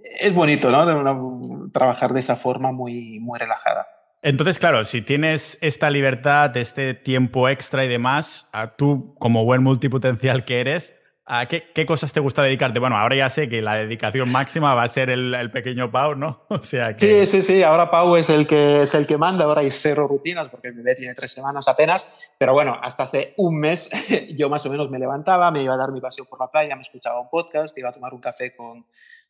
[0.03, 1.71] es, bonito, ¿no?
[1.73, 3.87] trabajar de esa forma muy, muy relajada.
[4.23, 9.63] Entonces, claro, si tienes esta libertad, este tiempo extra y demás, a tú como buen
[9.63, 11.00] multipotencial que eres,
[11.33, 12.81] ¿A qué, cosas te gusta dedicarte?
[12.81, 16.43] Bueno, ahora ya sé que la dedicación máxima va a ser el, pequeño Pau, ¿no?
[16.49, 17.63] O sea Sí, sí, sí.
[17.63, 19.45] Ahora Pau es el, que, es el que manda.
[19.45, 22.33] Ahora hay cero rutinas porque el bebé tiene tres semanas apenas.
[22.37, 23.91] Pero bueno, hasta hace un mes
[24.37, 26.75] yo más o menos me levantaba, me iba a dar mi paseo por la playa,
[26.75, 28.87] me escuchaba un podcast, iba a tomar un café con,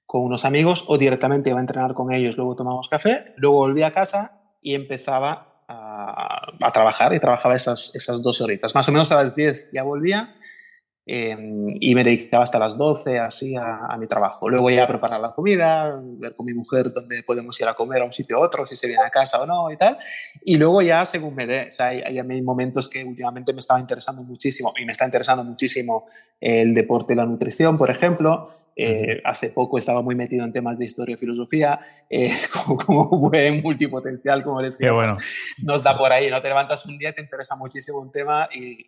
[0.07, 2.35] con unos amigos o directamente iba a entrenar con ellos.
[2.39, 7.95] Luego tomamos café, luego volví a casa y empezaba a, a trabajar y trabajaba esas,
[7.95, 8.75] esas dos horitas.
[8.75, 10.35] Más o menos a las 10 ya volvía
[11.07, 14.49] Em, y me dedicaba hasta las 12 así a, mi trabajo.
[14.49, 18.03] Luego ya a preparar la comida, ver con mi mujer dónde podemos ir a comer
[18.03, 19.99] a un sitio u otro, si se viene a casa o no y tal.
[20.45, 23.81] Y luego ya según me dé, o sea, hay, hay, momentos que últimamente me estaba
[23.81, 26.07] interesando muchísimo y me está interesando muchísimo
[26.41, 28.49] el deporte y la nutrición, por ejemplo.
[28.77, 32.33] Eh, hace poco estaba muy metido en temas de historia y filosofía, eh,
[32.87, 34.93] como, buen multipotencial, como decía.
[34.93, 35.17] Bueno.
[35.63, 36.41] Nos da por ahí, ¿no?
[36.41, 38.87] Te levantas un día, te interesa muchísimo un tema y,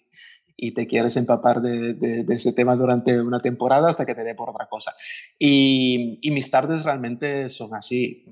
[0.57, 4.35] y te quieres empapar de, de, ese tema durante una temporada hasta que te dé
[4.35, 4.93] por otra cosa.
[5.39, 8.25] Y, y mis tardes realmente son así.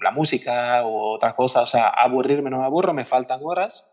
[0.00, 3.90] la música o otra cosa, o sea, aburrirme no me aburro, me faltan horas,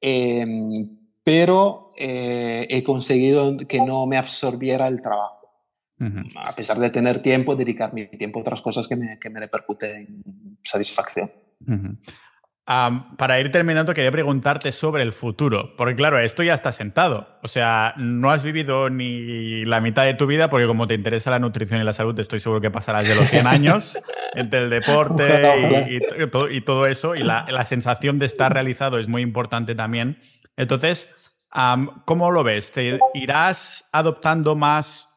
[0.00, 5.40] em, pero eh, he conseguido que no me absorbiera el trabajo.
[6.34, 9.38] A pesar de tener tiempo, dedicar mi tiempo a otras cosas que me, que me
[9.38, 10.58] repercuten en
[12.64, 17.26] para ir terminando, quería preguntarte sobre el futuro, porque claro, esto ya está sentado.
[17.42, 21.30] O sea, no has vivido ni la mitad de tu vida, porque como te interesa
[21.30, 23.98] la nutrición y la salud, estoy seguro que pasarás de los 100 años
[24.34, 25.88] entre el deporte
[26.50, 30.18] y, todo, eso, y la, sensación de estar realizado es muy importante también.
[30.56, 31.32] Entonces,
[32.04, 32.70] ¿cómo lo ves?
[32.70, 35.08] ¿Te irás adoptando más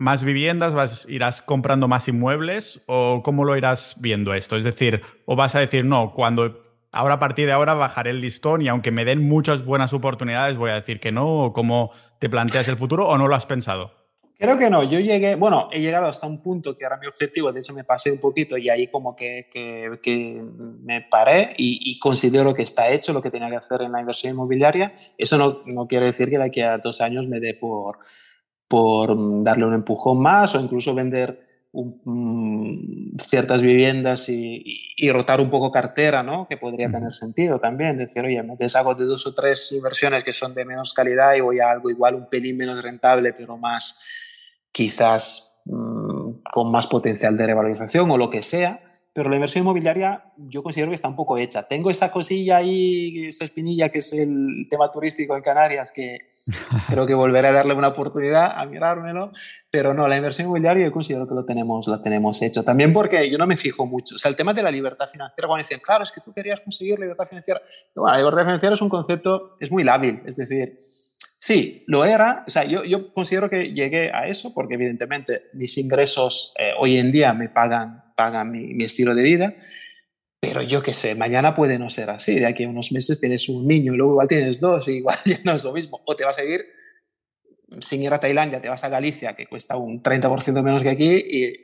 [0.00, 4.56] más viviendas, vas, irás comprando más inmuebles o cómo lo irás viendo esto?
[4.56, 8.22] Es decir, o vas a decir, no, cuando ahora a partir de ahora bajaré el
[8.22, 11.92] listón y aunque me den muchas buenas oportunidades voy a decir que no, o cómo
[12.18, 13.92] te planteas el futuro o no lo has pensado.
[14.38, 17.52] Creo que no, yo llegué, bueno, he llegado hasta un punto que era mi objetivo,
[17.52, 20.42] de hecho me pasé un poquito y ahí como que, que,
[20.82, 24.32] me paré y, considero que está hecho lo que tenía que hacer en la inversión
[24.32, 24.94] inmobiliaria.
[25.18, 27.98] Eso no, no quiere decir que de aquí a dos años me dé por,
[28.70, 35.72] por darle un empujón más o incluso vender mm, ciertas viviendas y, rotar un poco
[35.72, 36.46] cartera, ¿no?
[36.48, 37.96] que podría tener sentido también.
[37.96, 41.40] Decir, oye, me deshago de dos o tres inversiones que son de menos calidad y
[41.40, 44.04] voy a algo igual un pelín menos rentable, pero más
[44.70, 50.24] quizás mm, con más potencial de revalorización o lo que sea pero la inversión inmobiliaria
[50.36, 51.66] yo considero que está un poco hecha.
[51.66, 56.28] Tengo esa cosilla ahí, esa espinilla que es el tema turístico en Canarias, que
[56.88, 59.32] creo que volveré a darle una oportunidad a mirármelo,
[59.70, 62.62] pero no, la inversión inmobiliaria yo considero que lo tenemos, la tenemos hecho.
[62.62, 64.14] También porque yo no me fijo mucho.
[64.14, 66.60] O sea, el tema de la libertad financiera, cuando dicen, claro, es que tú querías
[66.60, 67.60] conseguir libertad financiera.
[67.96, 70.78] Bueno, la libertad financiera es un concepto, es muy lábil, es decir,
[71.40, 72.44] Sí, lo era.
[72.46, 76.98] O sea, yo, yo, considero que llegué a eso porque evidentemente mis ingresos eh, hoy
[76.98, 79.54] en día me pagan pagan mi, estilo de vida.
[80.38, 82.38] Pero yo qué sé, mañana puede no ser así.
[82.38, 85.16] De aquí a unos meses tienes un niño y luego igual tienes dos y igual
[85.24, 86.02] ya no es lo mismo.
[86.04, 86.66] O te vas a ir
[87.80, 91.14] sin ir a Tailandia, te vas a Galicia, que cuesta un 30% menos que aquí
[91.14, 91.54] y,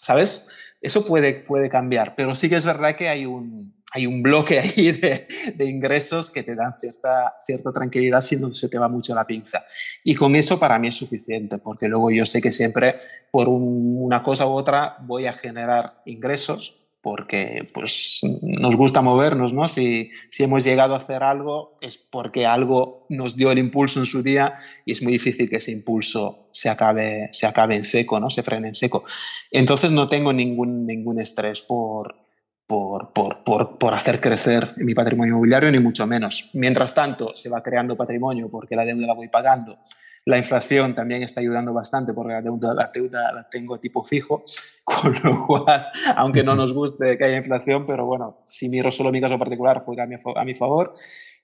[0.00, 0.74] ¿sabes?
[0.80, 2.16] Eso puede, puede cambiar.
[2.16, 4.92] Pero sí que es verdad que hay un, hay un bloque ahí
[5.54, 9.26] de, ingresos que te dan cierta, cierta tranquilidad si no se te va mucho la
[9.26, 9.64] pinza.
[10.04, 12.96] Y con eso para mí es suficiente, porque luego yo sé que siempre
[13.30, 19.68] por una cosa u otra voy a generar ingresos, porque pues nos gusta movernos, ¿no?
[19.68, 24.06] Si, si hemos llegado a hacer algo es porque algo nos dio el impulso en
[24.06, 28.18] su día y es muy difícil que ese impulso se acabe, se acabe en seco,
[28.20, 28.28] ¿no?
[28.28, 29.04] Se frene en seco.
[29.52, 32.25] Entonces no tengo ningún, ningún estrés por,
[32.66, 36.50] por, por, por, por, hacer crecer mi patrimonio inmobiliario, ni mucho menos.
[36.54, 39.78] Mientras tanto, se va creando patrimonio porque la deuda la voy pagando.
[40.24, 44.44] La inflación también está ayudando bastante porque la deuda, la deuda la tengo tipo fijo,
[44.84, 45.86] con lo cual,
[46.16, 49.82] aunque no nos guste que haya inflación, pero bueno, si miro solo mi caso particular,
[49.84, 50.92] juega a mi, a mi favor.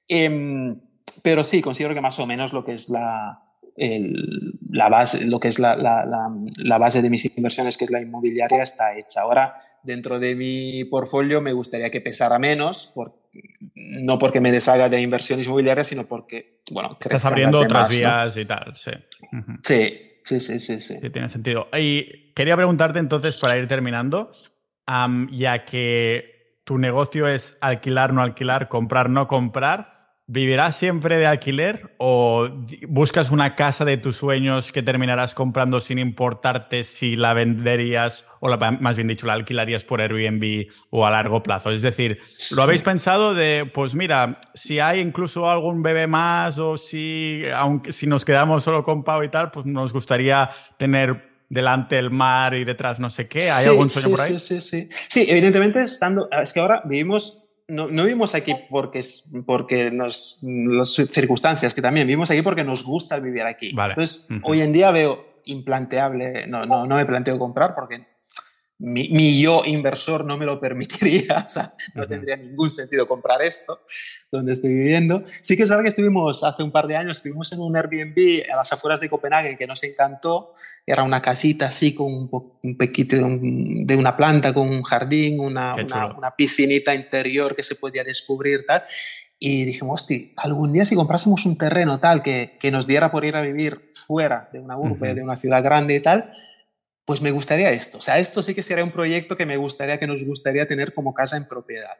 [0.08, 0.74] Eh,
[1.22, 3.42] pero sí, considero que más o menos lo que es la,
[3.76, 6.04] el, la base, lo que es la, la,
[6.56, 9.22] la, base de mis inversiones, que es la inmobiliaria, está hecha.
[9.22, 13.14] Ahora, dentro de mi portfolio me gustaría que pesara menos, por,
[13.74, 18.44] no porque me deshaga de inversiones inmobiliarias, sino porque, bueno, estás abriendo otras vías y
[18.44, 18.92] tal, sí.
[19.62, 20.08] sí.
[20.22, 20.94] Sí, sí, sí, sí.
[21.00, 21.68] Sí, tiene sentido.
[21.76, 24.30] Y quería preguntarte entonces, para ir terminando,
[25.32, 30.01] ya que tu negocio es alquilar, no alquilar, comprar, no comprar,
[30.32, 32.48] ¿Vivirás siempre de alquiler o
[32.88, 38.48] buscas una casa de tus sueños que terminarás comprando sin importarte si la venderías o
[38.48, 41.70] la, más bien dicho la alquilarías por Airbnb o a largo plazo?
[41.70, 42.18] Es decir,
[42.56, 47.92] ¿lo habéis pensado de, pues mira, si hay incluso algún bebé más o si, aunque,
[47.92, 52.54] si nos quedamos solo con Pau y tal, pues nos gustaría tener delante el mar
[52.54, 53.50] y detrás no sé qué?
[53.50, 54.40] ¿Hay algún sueño por ahí?
[54.40, 54.88] Sí, sí, sí.
[55.10, 59.02] Sí, evidentemente estando, es que ahora vivimos no, no, vivimos aquí porque,
[59.46, 63.74] porque nos, las circunstancias, que también vivimos aquí porque nos gusta vivir aquí.
[63.76, 68.06] Entonces, hoy en día veo implanteable, no, no, no me planteo comprar porque
[68.78, 73.80] mi, yo inversor no me lo permitiría, o sea, no tendría ningún sentido comprar esto
[74.30, 75.24] donde estoy viviendo.
[75.40, 78.42] Sí que es verdad que estuvimos hace un par de años, estuvimos en un Airbnb
[78.52, 80.54] a las afueras de Copenhague que nos encantó,
[80.84, 85.74] era una casita así con un, un pequito de, una planta, con un jardín, una,
[85.74, 88.82] una, piscinita interior que se podía descubrir tal.
[89.38, 93.24] Y dijimos, hostia, algún día si comprásemos un terreno tal que, que nos diera por
[93.24, 96.32] ir a vivir fuera de una urbe, de una ciudad grande y tal,
[97.04, 97.98] pues me gustaría esto.
[97.98, 100.94] O sea, esto sí que sería un proyecto que me gustaría, que nos gustaría tener
[100.94, 101.96] como casa en propiedad.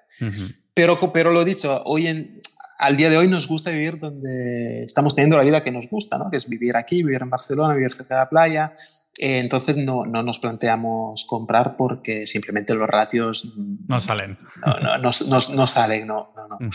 [0.74, 2.40] pero, pero lo dicho, hoy en,
[2.78, 6.18] al día de hoy nos gusta vivir donde estamos teniendo la vida que nos gusta,
[6.18, 6.30] ¿no?
[6.30, 8.74] que es vivir aquí, vivir en Barcelona, vivir cerca de la playa.
[9.18, 13.54] Eh, entonces no, no, nos planteamos comprar porque simplemente los ratios
[13.86, 14.38] no salen.
[14.64, 16.70] No, no, no, no salen, no, no, no.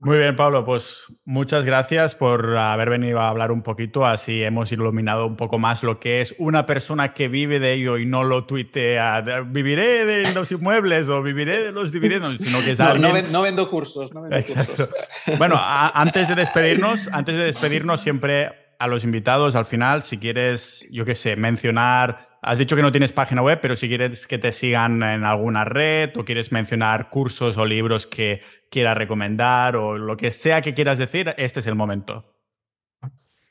[0.00, 4.70] Muy bien, Pablo, pues muchas gracias por haber venido a hablar un poquito, así hemos
[4.70, 8.22] iluminado un poco más lo que es una persona que vive de ello y no
[8.22, 13.32] lo tuitea, viviré de los inmuebles o viviré de los dividendos, sino que es alguien...
[13.32, 14.88] no, vendo cursos, no vendo cursos.
[15.36, 20.86] Bueno, antes de despedirnos, antes de despedirnos siempre a los invitados al final, si quieres,
[20.92, 24.38] yo qué sé, mencionar Has dicho que no tienes página web, pero si quieres que
[24.38, 29.98] te sigan en alguna red o quieres mencionar cursos o libros que quieras recomendar o
[29.98, 32.24] lo que sea que quieras decir, este es el momento.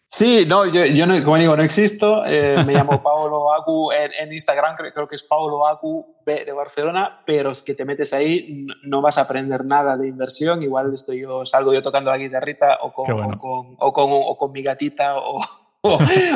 [0.10, 2.26] Sí, no, yo, no, como digo, no existo.
[2.26, 7.24] Eh, me llamo Paolo Agu en, Instagram, creo, que es Paolo Agu B de Barcelona,
[7.26, 10.64] pero es que te metes ahí, no, vas a aprender nada de inversión.
[10.64, 14.38] Igual estoy yo, salgo yo tocando la guitarrita o con, o con, o con, o
[14.38, 15.42] con mi gatita o,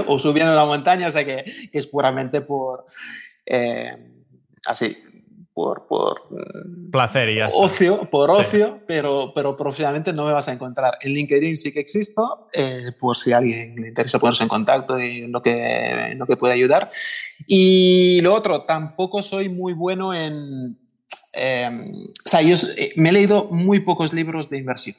[0.07, 2.85] o, subiendo la montaña, o sea que, que es puramente por,
[3.45, 3.97] eh,
[4.65, 4.97] así,
[5.53, 10.53] por, por mm, placer y ocio, por ocio, pero, pero profesionalmente no me vas a
[10.53, 10.97] encontrar.
[11.01, 14.99] En LinkedIn sí que existo, eh, por si a alguien le interesa ponerse en contacto
[14.99, 16.89] y lo que, lo que puede ayudar.
[17.47, 20.77] Y lo otro, tampoco soy muy bueno en...
[21.33, 24.97] Em, o sea, yo eh, me he leído muy pocos libros de inversión.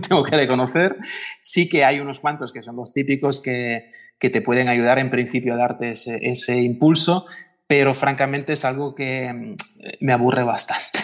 [0.08, 0.96] tengo que reconocer.
[1.40, 5.10] Sí que hay unos cuantos que son los típicos que, que te pueden ayudar en
[5.10, 7.26] principio a darte ese, ese, impulso,
[7.66, 9.54] pero francamente es algo que mm,
[10.00, 11.00] me aburre bastante.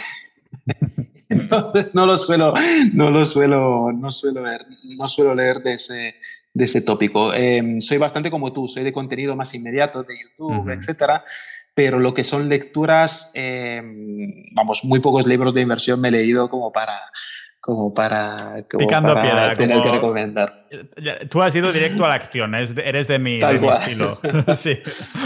[1.93, 2.55] no lo suelo,
[2.95, 4.67] no lo suelo, no suelo leer,
[4.99, 6.15] no suelo leer de ese,
[6.55, 7.33] de ese tópico.
[7.33, 11.25] Em, soy bastante como tú, soy de contenido más inmediato, de YouTube, etcétera,
[11.75, 16.49] pero lo que son lecturas, em, vamos, muy pocos libros de inversión me he leído
[16.51, 16.99] como para,
[17.63, 20.67] como para, piedra, tener que recomendar.
[21.31, 23.79] Tú has ido directo a la acción, eres de mi, Tal cual.
[23.81, 24.19] estilo.
[24.57, 24.81] sí.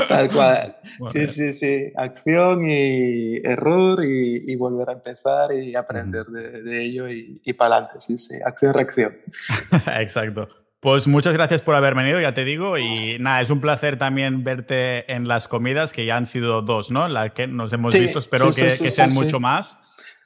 [0.06, 0.76] Tal cual.
[1.12, 1.92] sí, sí, sí.
[1.96, 8.00] Acción y error y, volver a empezar y aprender de, ello y, y para adelante.
[8.00, 8.34] Sí, sí.
[8.44, 9.16] Acción, reacción.
[9.98, 10.46] Exacto.
[10.80, 12.76] Pues muchas gracias por haber venido, ya te digo.
[12.76, 16.90] Y nada, es un placer también verte en las comidas, que ya han sido dos,
[16.90, 17.08] ¿no?
[17.08, 19.78] La que nos hemos visto, espero que, que sean mucho más.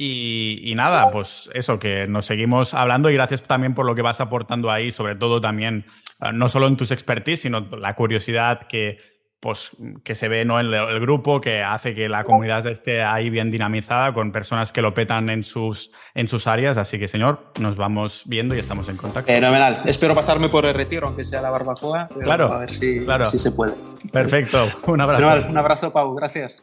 [0.03, 4.23] Y, nada, pues eso, que nos seguimos hablando y gracias también por lo que vas
[4.23, 5.85] aportando ahí, sobre todo también,
[6.23, 8.97] eh, no solo en tus expertise, sino la curiosidad que,
[9.41, 9.73] pues,
[10.03, 10.59] que se ve ¿no?
[10.59, 14.81] en el, grupo, que hace que la comunidad esté ahí bien dinamizada con personas que
[14.81, 16.79] lo petan en sus, en sus áreas.
[16.79, 19.31] Así que, señor, nos vamos viendo y estamos en contacto.
[19.31, 19.83] Fenomenal.
[19.85, 22.09] Espero pasarme por el retiro, aunque sea la barbacoa.
[22.23, 22.51] Claro.
[22.51, 23.27] A ver si, claro.
[23.27, 23.75] si se puede.
[24.11, 24.67] Perfecto.
[24.87, 25.51] Un abrazo.
[25.51, 26.15] un abrazo, Pau.
[26.15, 26.59] Gracias.